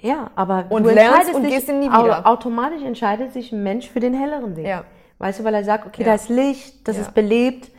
[0.00, 2.26] Ja, aber Und du lernst und gehst ihn nie wieder.
[2.26, 4.66] automatisch entscheidet sich ein Mensch für den helleren Weg.
[4.66, 4.84] Ja.
[5.18, 6.08] Weißt du, weil er sagt, okay, Ja.
[6.08, 7.02] da ist Licht, das Ja.
[7.02, 7.70] ist belebt.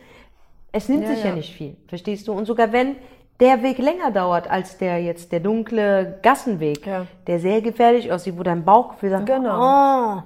[0.72, 1.30] Es nimmt Ja, sich ja.
[1.30, 1.36] ja.
[1.36, 2.32] nicht viel, verstehst du?
[2.32, 2.96] Und sogar wenn
[3.38, 7.06] der Weg länger dauert als der jetzt, der dunkle Gassenweg, Ja.
[7.26, 10.16] der sehr gefährlich aussieht, wo dein Bauchgefühl sagt, Genau.
[10.18, 10.22] oh,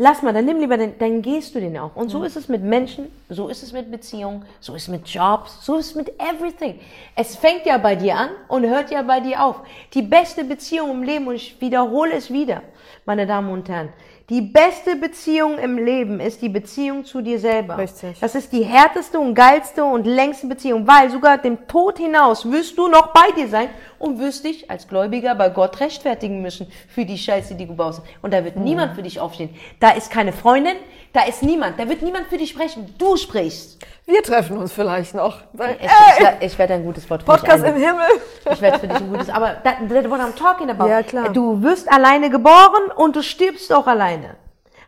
[0.00, 1.94] lass mal, dann nimm lieber den, dann gehst du den auch.
[1.94, 5.06] Und so ist es mit Menschen, so ist es mit Beziehungen, so ist es mit
[5.06, 6.80] Jobs, so ist es mit everything.
[7.14, 9.60] Es fängt ja bei dir an und hört ja bei dir auf.
[9.92, 12.62] Die beste Beziehung im Leben, und ich wiederhole es wieder,
[13.04, 13.90] meine Damen und Herren.
[14.30, 17.76] Die beste Beziehung im Leben ist die Beziehung zu dir selber.
[17.76, 18.20] Richtig.
[18.20, 22.78] Das ist die härteste und geilste und längste Beziehung, weil sogar dem Tod hinaus wirst
[22.78, 23.68] du noch bei dir sein
[24.00, 28.02] und wirst dich als Gläubiger bei Gott rechtfertigen müssen für die Scheiße, die du baust.
[28.22, 28.64] Und da wird Mhm.
[28.64, 29.54] niemand für dich aufstehen.
[29.78, 30.74] Da ist keine Freundin,
[31.12, 32.92] da ist niemand, da wird niemand für dich sprechen.
[32.98, 33.78] Du sprichst.
[34.06, 35.38] Wir treffen uns vielleicht noch.
[35.54, 35.76] Ich, Ey,
[36.16, 37.76] ich, werd- ich werde ein gutes Wort für Podcast dich im.
[37.80, 38.06] Himmel.
[38.50, 40.88] Ich werde für dich ein gutes, aber that, that's what I'm talking about.
[40.88, 41.28] Ja, klar.
[41.28, 44.34] Du wirst alleine geboren und du stirbst auch alleine.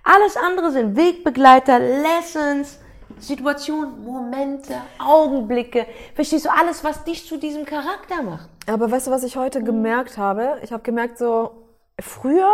[0.02, 2.80] Alles andere sind Wegbegleiter, Lessons,
[3.20, 5.86] Situationen, Momente, Augenblicke.
[6.16, 8.48] Verstehst du alles, was dich zu diesem Charakter macht?
[8.66, 10.58] Aber weißt du, was ich heute gemerkt habe?
[10.62, 12.50] Ich habe gemerkt, so früher,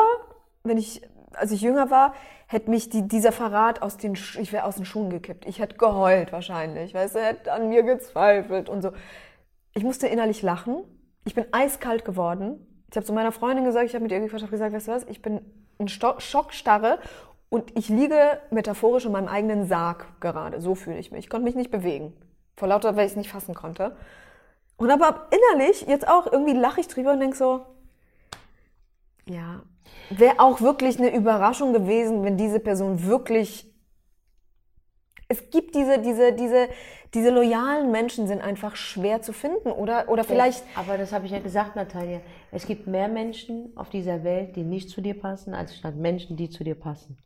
[0.64, 1.02] wenn ich,
[1.34, 2.14] als ich jünger war,
[2.46, 5.46] hätte mich die, dieser Verrat aus den, ich wäre aus den Schuhen gekippt.
[5.46, 8.92] Ich hätte geheult wahrscheinlich, weißt du, hätte an mir gezweifelt und so.
[9.74, 10.82] Ich musste innerlich lachen.
[11.24, 12.66] Ich bin eiskalt geworden.
[12.90, 14.92] Ich habe zu meiner Freundin gesagt, ich habe mit ihr gequatscht, habe gesagt, weißt du
[14.92, 15.42] was, ich bin
[15.76, 16.98] in Sto Schockstarre
[17.50, 20.62] und ich liege metaphorisch in meinem eigenen Sarg gerade.
[20.62, 21.26] So fühle ich mich.
[21.26, 22.14] Ich konnte mich nicht bewegen.
[22.56, 23.94] Vor lauter, weil ich es nicht fassen konnte.
[24.78, 27.66] Und aber innerlich, jetzt auch, irgendwie lache ich drüber und denke so,
[29.26, 29.62] ja,
[30.08, 33.66] wäre auch wirklich eine Überraschung gewesen, wenn diese Person wirklich.
[35.28, 36.68] Es gibt diese, diese, diese,
[37.12, 40.08] diese loyalen Menschen sind einfach schwer zu finden, oder?
[40.08, 40.64] Oder vielleicht.
[40.74, 42.20] Aber das habe ich ja gesagt, Natalia.
[42.50, 46.36] Es gibt mehr Menschen auf dieser Welt, die nicht zu dir passen, als statt Menschen,
[46.36, 47.18] die zu dir passen.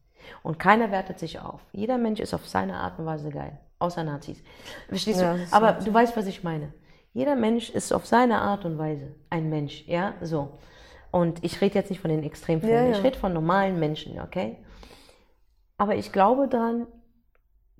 [0.42, 1.60] Und keiner wertet sich auf.
[1.72, 3.60] Jeder Mensch ist auf seine Art und Weise geil.
[3.78, 4.42] Außer Nazis.
[4.88, 5.46] Verstehst Ja, du?
[5.50, 6.72] Aber du weißt, was ich meine.
[7.12, 10.58] Jeder Mensch ist auf seine Art und Weise ein Mensch, ja, so.
[11.10, 12.98] Und ich rede jetzt nicht von den Extremfällen, Ja, ja.
[12.98, 14.56] ich rede von normalen Menschen, okay?
[15.76, 16.86] Aber ich glaube daran,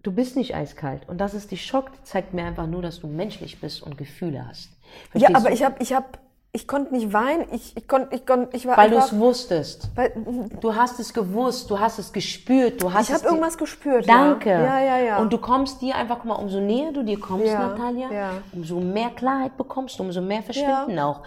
[0.02, 1.08] du bist nicht eiskalt.
[1.08, 4.46] Und das ist die Schock, zeigt mir einfach nur, dass du menschlich bist und Gefühle
[4.46, 4.70] hast.
[5.14, 5.54] Ja, Verstehst aber du?
[5.54, 6.06] ich habe, ich habe,
[6.54, 7.46] ich konnte nicht weinen.
[7.52, 9.90] Ich, ich konnte, ich konnte, ich war Weil du es wusstest.
[9.94, 10.12] weil,
[10.60, 14.06] Du hast es gewusst, du hast es gespürt, du hast ich habe irgendwas gespürt.
[14.06, 14.50] Danke.
[14.50, 15.04] Ja, ja, ja.
[15.04, 15.18] ja.
[15.18, 18.30] Und du kommst dir einfach, guck mal, umso näher du dir kommst, Ja, Natalia, ja.
[18.52, 21.22] umso mehr Klarheit bekommst, du, umso mehr verschwinden auch.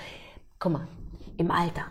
[0.60, 0.88] Guck mal,
[1.38, 1.86] im Alter,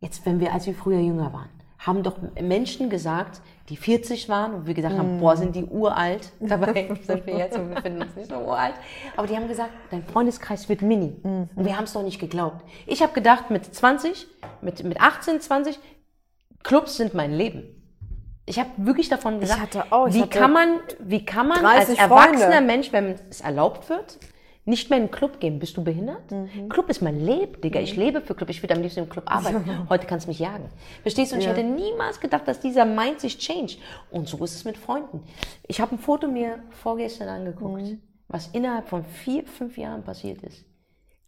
[0.00, 1.48] jetzt wenn wir, als wir früher jünger waren,
[1.86, 4.98] haben doch Menschen gesagt, die 40 waren und wir gesagt Mm.
[4.98, 6.32] haben, boah, sind die uralt.
[6.40, 8.74] Dabei sind wir jetzt und wir finden uns nicht so uralt.
[9.16, 11.16] Aber die haben gesagt, dein Freundeskreis wird mini.
[11.22, 11.48] Mhm.
[11.54, 12.64] Und wir haben es doch nicht geglaubt.
[12.86, 14.26] Ich habe gedacht, mit 20,
[14.60, 15.78] mit, mit 18, 20,
[16.64, 17.62] Clubs sind mein Leben.
[18.46, 22.38] Ich habe wirklich davon gesagt, auch, wie, kann man, wie kann man als 30 erwachsener
[22.38, 22.60] Freunde.
[22.62, 24.18] Mensch, wenn es erlaubt wird,
[24.66, 25.58] nicht mehr in den Club gehen?
[25.58, 26.30] Bist du behindert?
[26.30, 26.68] Mhm.
[26.68, 27.80] Club ist mein Leben, Digga.
[27.80, 28.50] Ich lebe für Club.
[28.50, 29.86] Ich würde am liebsten im Club arbeiten.
[29.88, 30.68] Heute kannst du mich jagen.
[31.02, 31.36] Verstehst du?
[31.36, 31.52] Und ich Ja.
[31.54, 33.76] hätte niemals gedacht, dass dieser Mind sich change.
[34.10, 35.22] Und so ist es mit Freunden.
[35.66, 38.02] Ich habe ein Foto mir vorgestern angeguckt, Mhm.
[38.28, 40.64] was innerhalb von vier, fünf Jahren passiert ist.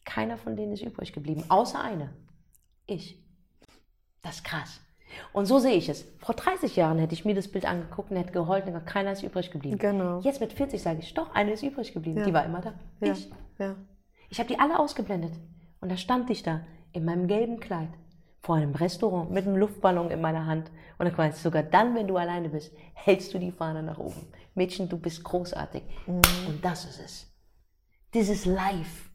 [0.05, 2.11] Keiner von denen ist übrig geblieben, außer einer.
[2.87, 3.23] Ich.
[4.23, 4.81] Das ist krass.
[5.33, 6.07] Und so sehe ich es.
[6.19, 9.13] Vor 30 Jahren hätte ich mir das Bild angeguckt und hätte geheult und gesagt, keiner
[9.13, 9.79] ist übrig geblieben.
[9.79, 10.21] Genau.
[10.21, 12.23] Jetzt mit 40 sage ich, doch, eine ist übrig geblieben.
[12.25, 12.75] Die war immer da.
[13.01, 13.31] ja, Ich.
[13.59, 13.75] ja.
[14.31, 15.33] Ich habe die alle ausgeblendet.
[15.81, 16.61] Und da stand ich da
[16.93, 17.89] in meinem gelben Kleid
[18.41, 20.71] vor einem Restaurant mit einem Luftballon in meiner Hand.
[20.99, 24.27] Und dann meinst sogar dann, wenn du alleine bist, hältst du die Fahne nach oben.
[24.55, 25.83] Mädchen, du bist großartig.
[26.07, 26.21] Mhm.
[26.49, 27.35] Und das ist es.
[28.13, 29.09] This is life.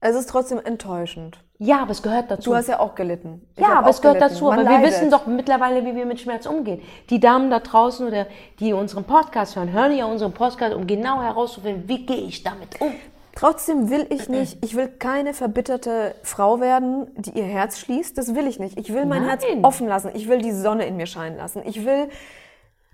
[0.00, 1.43] Es ist trotzdem enttäuschend.
[1.58, 2.50] Ja, aber es gehört dazu.
[2.50, 3.46] Du hast ja auch gelitten.
[3.54, 4.34] Ich Ja, aber es gehört gelitten.
[4.34, 4.44] dazu.
[4.46, 4.90] Man Aber wir leidet.
[4.92, 6.82] wissen doch mittlerweile, wie wir mit Schmerz umgehen.
[7.10, 8.26] Die Damen da draußen oder
[8.58, 12.80] die unseren Podcast hören, hören ja unseren Podcast, um genau herauszufinden, wie gehe ich damit
[12.80, 12.92] um.
[13.36, 18.16] Trotzdem will ich nicht, ich will keine verbitterte Frau werden, die ihr Herz schließt.
[18.18, 18.78] Das will ich nicht.
[18.78, 19.30] Ich will mein Nein.
[19.40, 20.10] Herz offen lassen.
[20.14, 21.62] Ich will die Sonne in mir scheinen lassen.
[21.64, 22.08] Ich will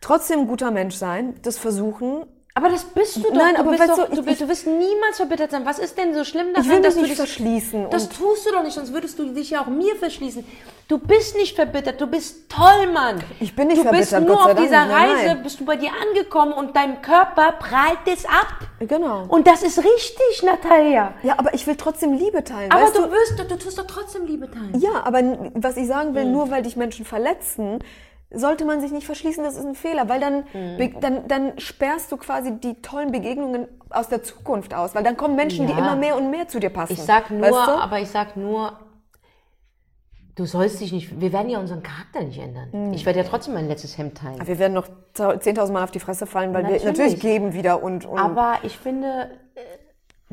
[0.00, 2.24] trotzdem ein guter Mensch sein, das versuchen.
[2.52, 3.32] Aber das bist du doch.
[3.32, 5.64] Nein, du aber bist doch, du, ich- du, bist, du wirst niemals verbittert sein.
[5.64, 7.90] Was ist denn so schlimm daran, Ich will dass mich du nicht dich verschließen.
[7.90, 10.44] Das tust du doch nicht, sonst würdest du dich ja auch mir verschließen.
[10.88, 13.22] Du bist nicht verbittert, du bist toll, Mann.
[13.38, 14.94] Ich bin nicht du bist verbittert, nur Gott sei auf Dank dieser nicht.
[14.96, 15.42] Reise, nein.
[15.44, 18.48] bist du bei dir angekommen und dein Körper prallt es ab.
[18.80, 19.26] genau.
[19.28, 21.14] Und das ist richtig, Natalia.
[21.22, 22.72] ja, aber ich will trotzdem Liebe teilen.
[22.72, 24.72] Aber weißt du wirst, du, du tust doch trotzdem Liebe teilen.
[24.80, 25.22] Ja, aber
[25.54, 27.78] was ich sagen will, nur weil dich Menschen verletzen,
[28.32, 30.76] sollte man sich nicht verschließen, das ist ein Fehler, weil dann, Hm.
[30.78, 35.16] be- dann, dann sperrst du quasi die tollen Begegnungen aus der Zukunft aus, weil dann
[35.16, 35.78] kommen Menschen, die Ja.
[35.80, 36.92] immer mehr und mehr zu dir passen.
[36.92, 37.72] Ich sag nur, weißt du?
[37.72, 38.72] aber ich sag nur,
[40.36, 42.68] du sollst dich nicht, wir werden ja unseren Charakter nicht ändern.
[42.72, 42.92] Hm.
[42.92, 44.46] Ich werde ja trotzdem mein letztes Hemd teilen.
[44.46, 46.84] wir werden noch 10.000 Mal auf die Fresse fallen, weil Natürlich.
[46.84, 49.60] wir natürlich geben wieder und, und Aber ich finde, äh,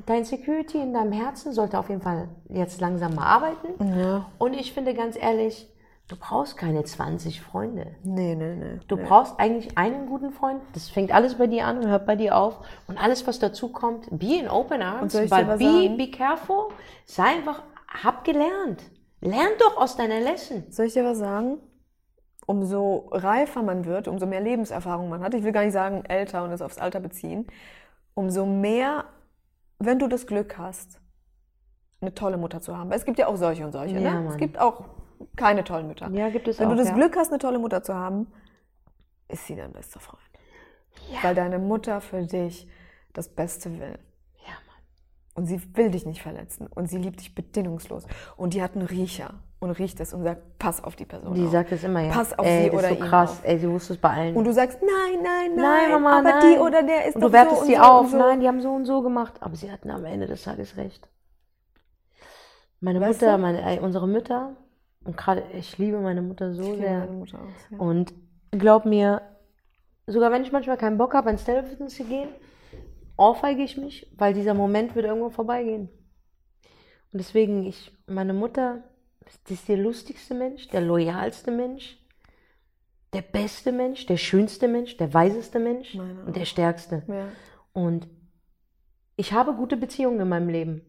[0.05, 4.23] dein Security in deinem Herzen sollte auf jeden Fall jetzt langsam mal arbeiten.
[4.37, 5.67] Und ich finde ganz ehrlich,
[6.07, 7.95] du brauchst keine 20 Freunde.
[8.03, 8.79] nee, nee, nee.
[8.87, 10.61] Du brauchst eigentlich einen guten Freund.
[10.73, 12.59] Das fängt alles bei dir an und hört bei dir auf.
[12.87, 15.65] Und alles, was dazu kommt, be in open arms, soll ich dir but was be,
[15.65, 15.97] sagen?
[15.97, 16.69] be careful.
[17.05, 17.63] Sei einfach,
[18.03, 18.83] hab gelernt.
[19.21, 20.63] Lern doch aus deiner Lesson.
[20.69, 21.59] Soll ich dir was sagen?
[22.47, 26.43] umso reifer man wird, umso mehr Lebenserfahrung man hat, ich will gar nicht sagen älter
[26.43, 27.45] und es aufs Alter beziehen,
[28.15, 29.03] umso mehr,
[29.79, 30.99] wenn du das Glück hast,
[31.99, 32.89] eine tolle Mutter zu haben.
[32.89, 33.99] Weil es gibt ja auch solche und solche.
[33.99, 34.29] Ja, ne?
[34.29, 34.85] Es gibt auch
[35.36, 36.09] keine tollen Mütter.
[36.11, 36.72] Ja, gibt es wenn auch.
[36.72, 36.95] du das ja.
[36.95, 38.28] Glück hast, eine tolle Mutter zu haben,
[39.28, 40.22] ist sie dein bester Freund.
[41.22, 42.68] Weil deine Mutter für dich
[43.13, 43.99] das Beste will.
[44.39, 44.82] Ja, Mann.
[45.36, 46.68] Und sie will dich nicht verletzen.
[46.68, 48.05] Und sie liebt dich bedingungslos.
[48.36, 51.45] Und die hat einen Riecher und riecht es und sagt, pass auf die Person Die
[51.45, 51.51] auf.
[51.51, 52.11] sagt es immer, ja.
[52.11, 53.32] Pass auf Ey, sie das oder ist so ihn krass.
[53.32, 53.41] auf.
[53.43, 54.36] Ey, sie wusste es bei allen.
[54.36, 56.53] Und du sagst, nein, nein, nein, nein, Mama, aber nein.
[56.53, 58.09] die oder der ist und du wertest so sie so auf.
[58.09, 58.18] so.
[58.18, 59.34] Nein, die haben so und so gemacht.
[59.41, 61.07] Aber sie hatten am Ende des Tages recht.
[62.80, 63.41] Meine Weißt Mutter, du?
[63.41, 64.55] meine, ey, unsere Mütter,
[65.07, 66.99] und gerade, ich liebe meine Mutter so Ich liebe sehr.
[66.99, 67.79] meine Mutter auch sehr.
[67.79, 68.13] Und
[68.51, 69.21] glaub mir,
[70.05, 72.29] sogar wenn ich manchmal keinen Bock habe, ins Telefitness zu gehen,
[73.15, 75.89] ohrfeige ich mich, weil dieser Moment wird irgendwo vorbeigehen.
[77.13, 78.83] Und deswegen, ich, meine Mutter,
[79.21, 81.97] das ist der lustigste Mensch, der loyalste Mensch,
[83.13, 87.03] der beste Mensch, der schönste Mensch, der weiseste Mensch Meine und der stärkste.
[87.07, 87.29] Ja.
[87.71, 88.07] Und
[89.15, 90.81] ich habe gute Beziehungen in meinem Leben.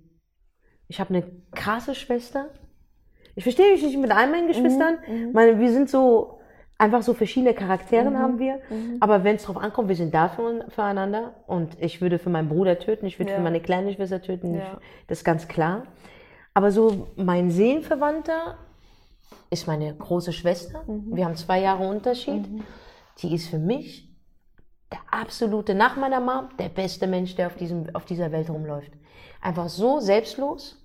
[0.88, 2.50] Ich habe eine krasse Schwester.
[3.38, 4.98] Ich verstehe mich nicht mit all meinen Geschwistern.
[5.32, 6.40] Meine, wir sind so,
[6.76, 8.58] einfach so verschiedene Charaktere haben wir.
[8.98, 11.34] Aber wenn es drauf ankommt, wir sind da für, füreinander.
[11.46, 13.36] Und ich würde für meinen Bruder töten, ich würde Ja.
[13.36, 14.54] für meine kleine Schwester töten.
[14.54, 14.80] Ja.
[15.06, 15.84] Das ist ganz klar.
[16.52, 18.58] Aber so mein Seelenverwandter
[19.50, 20.82] ist meine große Schwester.
[20.88, 22.44] Wir haben zwei Jahre Unterschied.
[23.22, 24.08] Die ist für mich
[24.90, 28.90] der absolute, nach meiner Mom, der beste Mensch, der auf, diesem, auf dieser Welt rumläuft.
[29.40, 30.84] Einfach so selbstlos.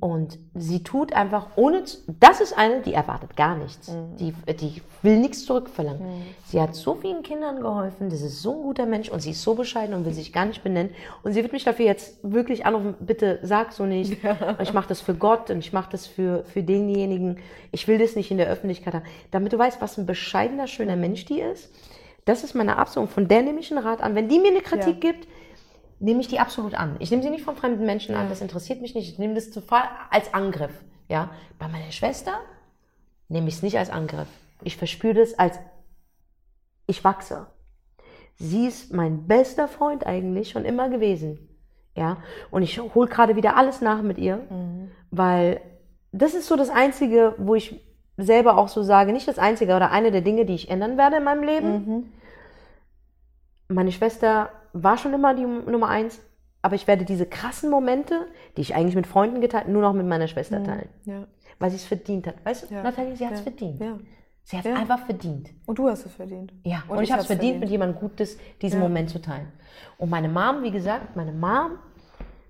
[0.00, 3.90] Und sie tut einfach ohne, zu- das ist eine, die erwartet gar nichts.
[4.18, 6.00] Die, die will nichts zurückverlangen.
[6.46, 9.42] Sie hat so vielen Kindern geholfen, das ist so ein guter Mensch und sie ist
[9.42, 10.94] so bescheiden und will sich gar nicht benennen.
[11.22, 14.16] Und sie wird mich dafür jetzt wirklich anrufen, bitte sag so nicht.
[14.62, 17.36] Ich mache das für Gott und ich mache das für, für denjenigen.
[17.70, 19.04] Ich will das nicht in der Öffentlichkeit haben.
[19.30, 21.70] Damit du weißt, was ein bescheidener, schöner Mensch die ist.
[22.24, 23.10] Das ist meine Absolut.
[23.10, 24.14] Von der nehme ich einen Rat an.
[24.14, 25.26] Wenn die mir eine Kritik gibt,
[26.00, 26.96] nehme ich die absolut an.
[26.98, 29.12] Ich nehme sie nicht von fremden Menschen an, das interessiert mich nicht.
[29.12, 30.72] Ich nehme das total als Angriff.
[31.08, 31.30] Ja?
[31.58, 32.40] Bei meiner Schwester
[33.28, 34.28] nehme ich es nicht als Angriff.
[34.62, 35.58] Ich verspüre das als
[36.86, 37.46] ich wachse.
[38.36, 41.48] Sie ist mein bester Freund eigentlich schon immer gewesen.
[41.94, 42.16] Ja?
[42.50, 44.40] Und ich hole gerade wieder alles nach mit ihr,
[45.10, 45.60] weil
[46.12, 47.78] das ist so das Einzige, wo ich
[48.16, 51.16] selber auch so sage, nicht das Einzige oder eine der Dinge, die ich ändern werde
[51.16, 52.12] in meinem Leben.
[53.70, 56.20] Meine Schwester war schon immer die Nummer eins,
[56.62, 60.06] aber ich werde diese krassen Momente, die ich eigentlich mit Freunden geteilt, nur noch mit
[60.06, 61.24] meiner Schwester teilen, Ja.
[61.58, 62.44] weil sie es verdient hat.
[62.44, 62.82] Weißt du, Ja.
[62.82, 63.44] Nathalie, sie hat es Ja.
[63.44, 63.80] verdient.
[63.80, 63.98] Ja.
[64.42, 65.50] Sie hat es einfach verdient.
[65.66, 66.52] Und du hast es verdient.
[66.64, 68.80] Ja, und, ich habe es hab's verdient, mit jemandem Gutes diesen.
[68.80, 69.52] Moment zu teilen.
[69.98, 71.78] Und meine Mom, wie gesagt, meine Mom,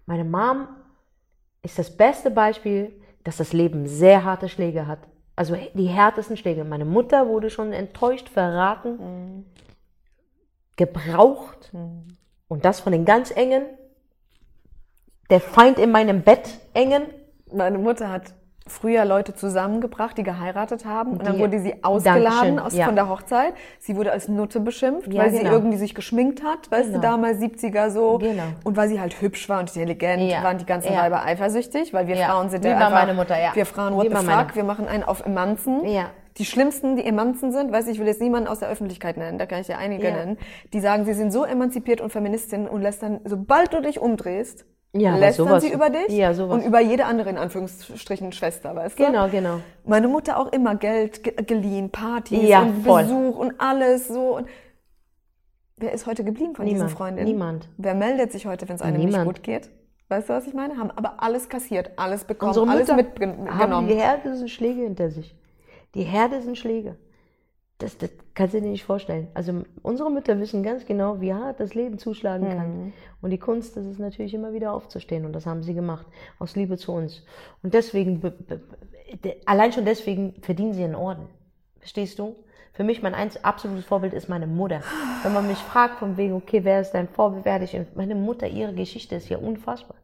[0.07, 0.69] meine Mom
[1.63, 2.93] ist das beste Beispiel,
[3.25, 5.01] dass das Leben sehr harte Schläge hat.
[5.37, 6.65] Also die härtesten Schläge.
[6.65, 9.45] Meine Mutter wurde schon enttäuscht, verraten,
[10.81, 11.71] gebraucht.
[12.49, 13.63] Und das von den ganz engen.
[15.29, 17.03] Der Feind in meinem Bett engen.
[17.53, 18.23] Meine Mutter hat
[18.67, 21.13] früher Leute zusammengebracht, die geheiratet haben.
[21.13, 22.87] Und dann Die- wurde sie ausgeladen aus, ja.
[22.87, 23.53] von der Hochzeit.
[23.81, 25.51] Sie wurde als Nutte beschimpft, Ja, weil sie genau.
[25.53, 27.03] irgendwie sich geschminkt hat, weißt du, Genau.
[27.03, 28.19] damals 70er so.
[28.19, 28.43] Genau.
[28.65, 30.43] Und weil sie halt hübsch war und intelligent, Ja.
[30.45, 30.95] waren die ganzen.
[30.95, 32.17] Weiber eifersüchtig, weil wir.
[32.17, 33.51] Frauen sind Wie ja einfach, meiner Mutter, ja.
[33.55, 35.85] wir Frauen, Wie what the bei fuck, wir machen einen auf Emanzen.
[35.87, 36.07] Ja.
[36.41, 39.37] Die schlimmsten, die Emanzen sind, weiß ich, ich will jetzt niemanden aus der Öffentlichkeit nennen,
[39.37, 40.17] da kann ich dir einige Ja.
[40.17, 40.39] nennen,
[40.73, 44.65] die sagen, sie sind so emanzipiert und Feministin und lästern, sobald du dich umdrehst,
[44.95, 46.55] Ja, lästern sie über dich Ja, sowas.
[46.57, 49.05] und über jede andere in Anführungsstrichen Schwester, weißt du?
[49.05, 49.61] Genau, genau.
[49.85, 53.03] Meine Mutter auch immer Geld ge geliehen, Partys Ja, und voll.
[53.03, 54.37] Besuch und alles so.
[54.39, 54.49] Und
[55.77, 57.29] wer ist heute geblieben von Niemand, diesen Freundinnen?
[57.29, 57.69] niemand.
[57.77, 59.27] Wer meldet sich heute, wenn es einem Niemand.
[59.27, 59.71] nicht gut geht?
[60.09, 60.77] Weißt du, was ich meine?
[60.79, 63.59] Haben aber alles kassiert, alles bekommen, alles mitgenommen.
[63.59, 65.37] haben die härtesten Schläge hinter sich.
[65.95, 66.97] Die härtesten Schläge.
[67.79, 69.29] Das, das kannst du dir nicht vorstellen.
[69.33, 72.57] Also unsere Mütter wissen ganz genau, wie hart das Leben zuschlagen Mhm.
[72.57, 72.93] kann.
[73.23, 75.25] Und die Kunst ist es natürlich immer wieder aufzustehen.
[75.25, 76.07] Und das haben sie gemacht.
[76.39, 77.25] Aus Liebe zu uns.
[77.63, 78.21] Und deswegen,
[79.47, 81.29] allein schon deswegen verdienen sie einen Orden.
[81.79, 82.37] Verstehst du?
[82.73, 84.83] Für mich mein eins absolutes Vorbild ist meine Mutter.
[85.23, 88.47] Wenn man mich fragt von wegen, okay, wer ist dein Vorbild, werde ich, meine Mutter,
[88.47, 89.97] ihre Geschichte ist ja unfassbar.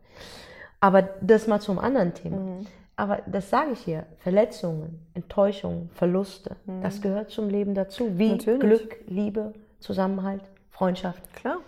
[0.80, 2.38] Aber das mal zum anderen Thema.
[2.38, 2.66] Mhm.
[2.96, 8.18] Aber das sage ich hier, Verletzungen, Enttäuschungen, Verluste, das gehört zum Leben dazu.
[8.18, 8.36] Wie Mhm.
[8.36, 8.60] Natürlich.
[8.60, 11.58] Glück, Liebe, Zusammenhalt, Freundschaft, Klar.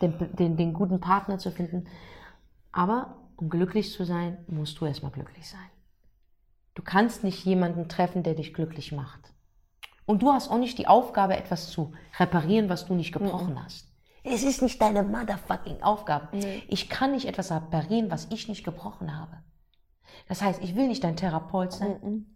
[0.00, 1.86] den, den, den guten Partner zu finden.
[2.72, 5.60] Aber um glücklich zu sein, musst du erstmal glücklich sein.
[6.74, 9.32] Du kannst nicht jemanden treffen, der dich glücklich macht.
[10.06, 13.88] Und du hast auch nicht die Aufgabe, etwas zu reparieren, was du nicht gebrochen hast.
[14.24, 16.28] Es ist nicht deine motherfucking Aufgabe.
[16.66, 19.36] Ich kann nicht etwas reparieren, was ich nicht gebrochen habe.
[20.28, 22.26] Das heißt, ich will nicht dein Therapeut sein.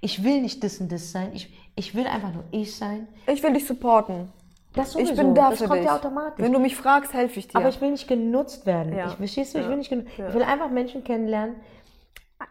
[0.00, 1.30] Ich will nicht das und das sein.
[1.34, 3.08] Ich, ich will einfach nur ich sein.
[3.26, 4.32] Ich will dich supporten.
[4.72, 5.12] Das sowieso.
[5.12, 5.86] Ich bin da das für kommt dich.
[5.86, 6.44] ja automatisch.
[6.44, 7.56] Wenn du mich fragst, helfe ich dir.
[7.58, 8.92] Aber ich will nicht genutzt werden.
[8.96, 9.08] Ja.
[9.08, 9.58] Ich, verstehst du?
[9.58, 9.70] Ich Ja.
[9.70, 10.10] will nicht genutzt.
[10.16, 10.28] Ja.
[10.28, 11.56] Ich will einfach Menschen kennenlernen.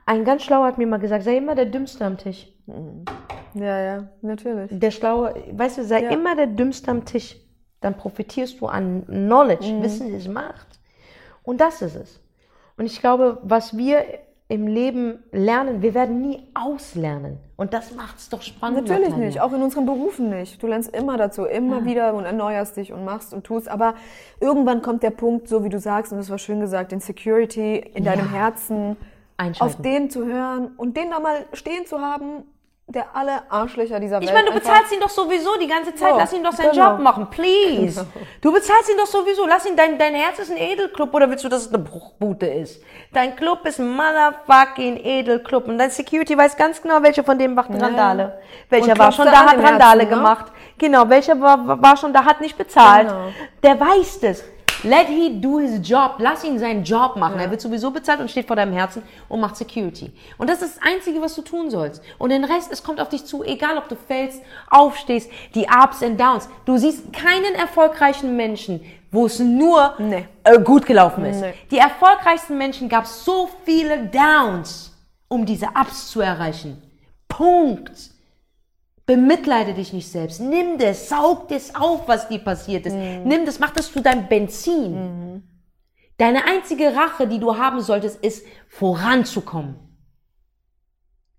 [0.05, 2.47] Ein ganz schlauer hat mir mal gesagt, sei immer der Dümmste am Tisch.
[3.53, 4.69] ja, ja, natürlich.
[4.79, 7.35] Der Schlaue, weißt du, sei immer der Dümmste am Tisch.
[7.81, 9.83] Dann profitierst du an Knowledge, Mhm.
[9.83, 10.67] Wissen ist Macht.
[11.43, 12.21] Und das ist es.
[12.77, 14.05] Und ich glaube, was wir
[14.49, 17.39] im Leben lernen, wir werden nie auslernen.
[17.55, 18.87] Und das macht es doch spannend.
[18.87, 20.61] Natürlich nicht, auch in unseren Berufen nicht.
[20.61, 23.69] Du lernst immer dazu, immer wieder und erneuerst dich und machst und tust.
[23.69, 23.95] Aber
[24.39, 27.77] irgendwann kommt der Punkt, so wie du sagst, und das war schön gesagt, den Security
[27.77, 28.97] in deinem Herzen,
[29.59, 32.43] auf den zu hören und den da mal stehen zu haben,
[32.87, 34.25] der alle Arschlöcher dieser Welt.
[34.25, 36.11] Ich meine, du bezahlst ihn doch sowieso die ganze Zeit.
[36.11, 36.91] Ja, Lass ihn doch seinen genau.
[36.91, 38.05] Job machen, please.
[38.41, 39.47] Du bezahlst ihn doch sowieso.
[39.47, 42.45] Lass ihn, dein, dein Herz ist ein Edelclub oder willst du, dass es eine Bruchbute
[42.45, 42.83] ist?
[43.13, 47.55] Dein Club ist ein motherfucking Edelclub und dein Security weiß ganz genau, welcher von denen
[47.55, 48.39] macht Randale.
[48.69, 50.07] Welcher Und war schon da, an hat Randale Herzen, ne?
[50.07, 50.45] gemacht.
[50.77, 53.07] Genau, welcher war, war schon da, hat nicht bezahlt.
[53.07, 53.31] Genau.
[53.63, 54.43] Der weiß das.
[54.83, 56.15] Let he do his job.
[56.17, 57.39] Lass ihn seinen Job machen.
[57.39, 60.11] Er wird sowieso bezahlt und steht vor deinem Herzen und macht Security.
[60.37, 62.01] Und das ist das Einzige, was du tun sollst.
[62.17, 66.03] Und den Rest, es kommt auf dich zu, egal ob du fällst, aufstehst, die Ups
[66.03, 66.49] and Downs.
[66.65, 68.81] Du siehst keinen erfolgreichen Menschen,
[69.11, 70.25] wo es nur Nee.
[70.43, 71.41] äh, gut gelaufen ist.
[71.41, 71.53] Nee.
[71.71, 74.91] Die erfolgreichsten Menschen gab so viele Downs,
[75.27, 76.81] um diese Ups zu erreichen.
[77.27, 78.12] Punkt.
[79.05, 80.39] Bemitleide dich nicht selbst.
[80.39, 82.95] Nimm das, saug das auf, was dir passiert ist.
[82.95, 85.43] Nimm das, mach das zu deinem Benzin.
[86.17, 89.75] Deine einzige Rache, die du haben solltest, ist voranzukommen.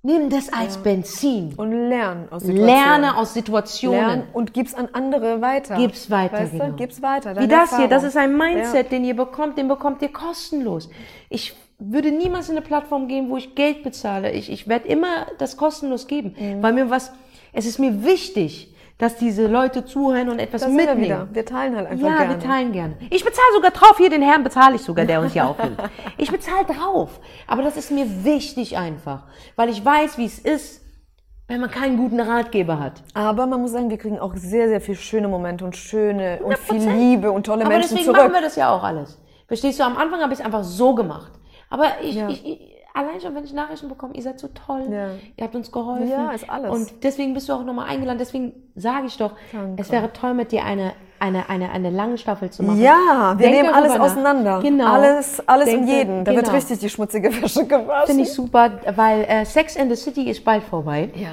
[0.02, 1.54] Nimm das als Benzin.
[1.56, 2.66] Und lern aus Situationen.
[2.66, 4.00] Lerne aus Situationen.
[4.00, 5.76] Lern und gib's an andere weiter.
[5.76, 6.66] Gib's weiter, Weißt genau.
[6.66, 6.72] du?
[6.74, 7.34] Gib's weiter.
[7.40, 8.06] Wie das hier, das Erfahrung.
[8.08, 10.90] ist ein Mindset, den ihr bekommt, den bekommt ihr kostenlos.
[11.30, 14.30] Ich würde niemals in eine Plattform gehen, wo ich Geld bezahle.
[14.32, 16.62] Ich, ich werde immer das kostenlos geben, Mhm.
[16.62, 17.10] weil mir was,
[17.54, 21.04] es ist mir wichtig, dass diese Leute zuhören und etwas Da sind wir mitnehmen.
[21.04, 21.28] wieder.
[21.32, 22.30] Wir teilen halt einfach Ja, gerne.
[22.34, 22.96] wir teilen gerne.
[23.10, 23.96] Ich bezahle sogar drauf.
[23.98, 25.78] Hier den Herrn bezahle ich sogar, der uns hier aufnimmt.
[26.16, 27.18] Ich bezahle drauf.
[27.48, 29.24] Aber das ist mir wichtig einfach,
[29.56, 30.82] weil ich weiß, wie es ist,
[31.48, 33.02] wenn man keinen guten Ratgeber hat.
[33.14, 36.56] Aber man muss sagen, wir kriegen auch sehr, sehr viel schöne Momente und schöne und
[36.56, 36.96] viel 100%.
[36.96, 38.16] Liebe und tolle Aber Menschen deswegen zurück.
[38.18, 39.20] machen wir das ja auch alles.
[39.48, 41.32] Verstehst du, am Anfang habe ich es einfach so gemacht.
[41.68, 42.28] Aber ich, Ja.
[42.28, 42.60] ich, ich,
[42.94, 45.08] allein schon, wenn ich Nachrichten bekomme, ihr seid so toll, Ja.
[45.36, 46.08] ihr habt uns geholfen.
[46.08, 46.70] Ja, ist alles.
[46.70, 48.18] Und deswegen bist du auch nochmal eingeladen.
[48.18, 49.82] Deswegen sage ich doch, Danke.
[49.82, 52.80] es wäre toll, mit dir eine, eine, eine, eine lange Staffel zu machen.
[52.80, 54.00] Ja, wir Denk nehmen alles nach.
[54.00, 54.60] auseinander.
[54.62, 54.86] Genau.
[54.92, 56.24] Alles, alles Denk und jeden.
[56.24, 56.56] Da wird genau.
[56.56, 58.06] richtig die schmutzige Wäsche gewaschen.
[58.06, 61.10] Finde ich super, weil äh, Sex and the City ist bald vorbei.
[61.14, 61.30] Ja.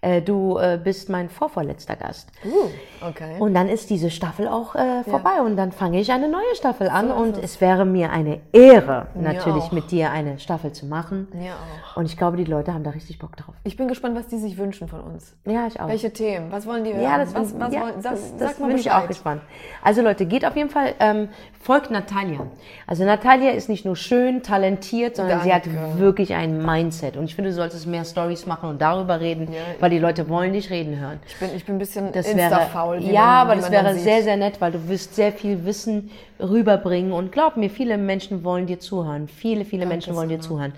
[0.00, 2.30] Äh, du äh, bist mein vorvorletzter Gast.
[2.44, 3.34] Uh, okay.
[3.40, 6.88] Und dann ist diese Staffel auch äh, vorbei und dann fange ich eine neue Staffel
[6.88, 7.60] an ist und es.
[7.60, 9.72] wäre mir eine Ehre, natürlich auch.
[9.72, 11.26] mit dir eine Staffel zu machen.
[11.32, 11.96] Mir auch.
[11.96, 13.56] Und ich glaube, die Leute haben da richtig Bock drauf.
[13.64, 15.34] Ich bin gespannt, was die sich wünschen von uns.
[15.44, 15.88] Ja, ich auch.
[15.88, 16.52] Welche Themen?
[16.52, 17.02] Was wollen die hören?
[17.02, 19.02] ja, das, was, was ja, wollen, sag, das, das sag bin ich Bescheid.
[19.02, 19.42] auch gespannt.
[19.82, 21.28] Also Leute, geht auf jeden Fall, ähm,
[21.60, 22.46] folgt Natalia.
[22.86, 25.98] Also Natalia ist nicht nur schön, talentiert, sondern sie hat Danke.
[25.98, 27.16] wirklich ein Mindset.
[27.16, 29.48] Und ich finde, du solltest mehr Stories machen und darüber reden,
[29.88, 31.18] weil die Leute wollen dich reden hören.
[31.26, 32.98] Ich bin, ich bin ein bisschen Das Insta-faul.
[33.04, 34.02] ja, aber das wäre sieht.
[34.04, 38.44] sehr, sehr nett, weil du wirst sehr viel Wissen rüberbringen und glaub mir, viele Menschen
[38.44, 39.28] wollen dir zuhören.
[39.28, 40.74] Viele, viele Menschen wollen dir zuhören.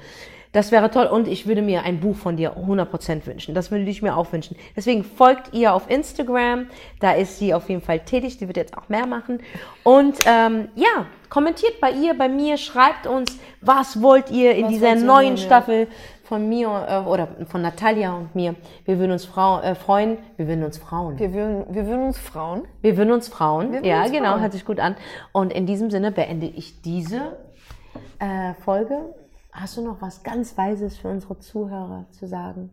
[0.53, 3.55] Das wäre toll und ich würde mir ein Buch von dir 100% wünschen.
[3.55, 4.57] Das würde ich mir auch wünschen.
[4.77, 6.67] Deswegen folgt ihr auf Instagram.
[7.01, 8.39] Da ist sie auf jeden Fall tätig.
[8.39, 9.41] Die wird jetzt auch mehr machen.
[9.85, 14.73] Und ähm, ja, kommentiert bei ihr, bei mir, schreibt uns, was wollt ihr in Was
[14.73, 15.87] dieser neuen hören, ja.
[16.31, 18.55] Von mir äh, oder von Natalia und mir.
[18.85, 20.17] Wir würden uns Frau, äh, freuen.
[20.37, 21.19] Wir würden uns Frauen.
[21.19, 22.69] Wir würden, wir würden uns Frauen.
[22.83, 23.73] Wir würden uns Frauen.
[23.73, 24.41] würden ja, uns genau, Frauen.
[24.43, 24.95] hört sich gut an.
[25.33, 27.37] Und in diesem Sinne beende ich diese
[28.21, 29.13] äh, Folge.
[29.51, 32.71] Hast du noch was ganz Weises für unsere Zuhörer zu sagen?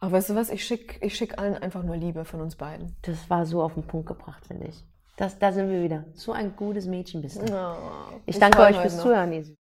[0.00, 0.48] Aber weißt du was?
[0.48, 2.96] Ich schicke ich schick allen einfach nur Liebe von uns beiden.
[3.02, 4.82] Das war so auf den Punkt gebracht, finde ich.
[5.18, 6.04] Das, da sind wir wieder.
[6.14, 7.54] So ein gutes Mädchen bist du.
[7.54, 9.02] Oh, Ich danke freu euch fürs noch.
[9.02, 9.56] Zuhören.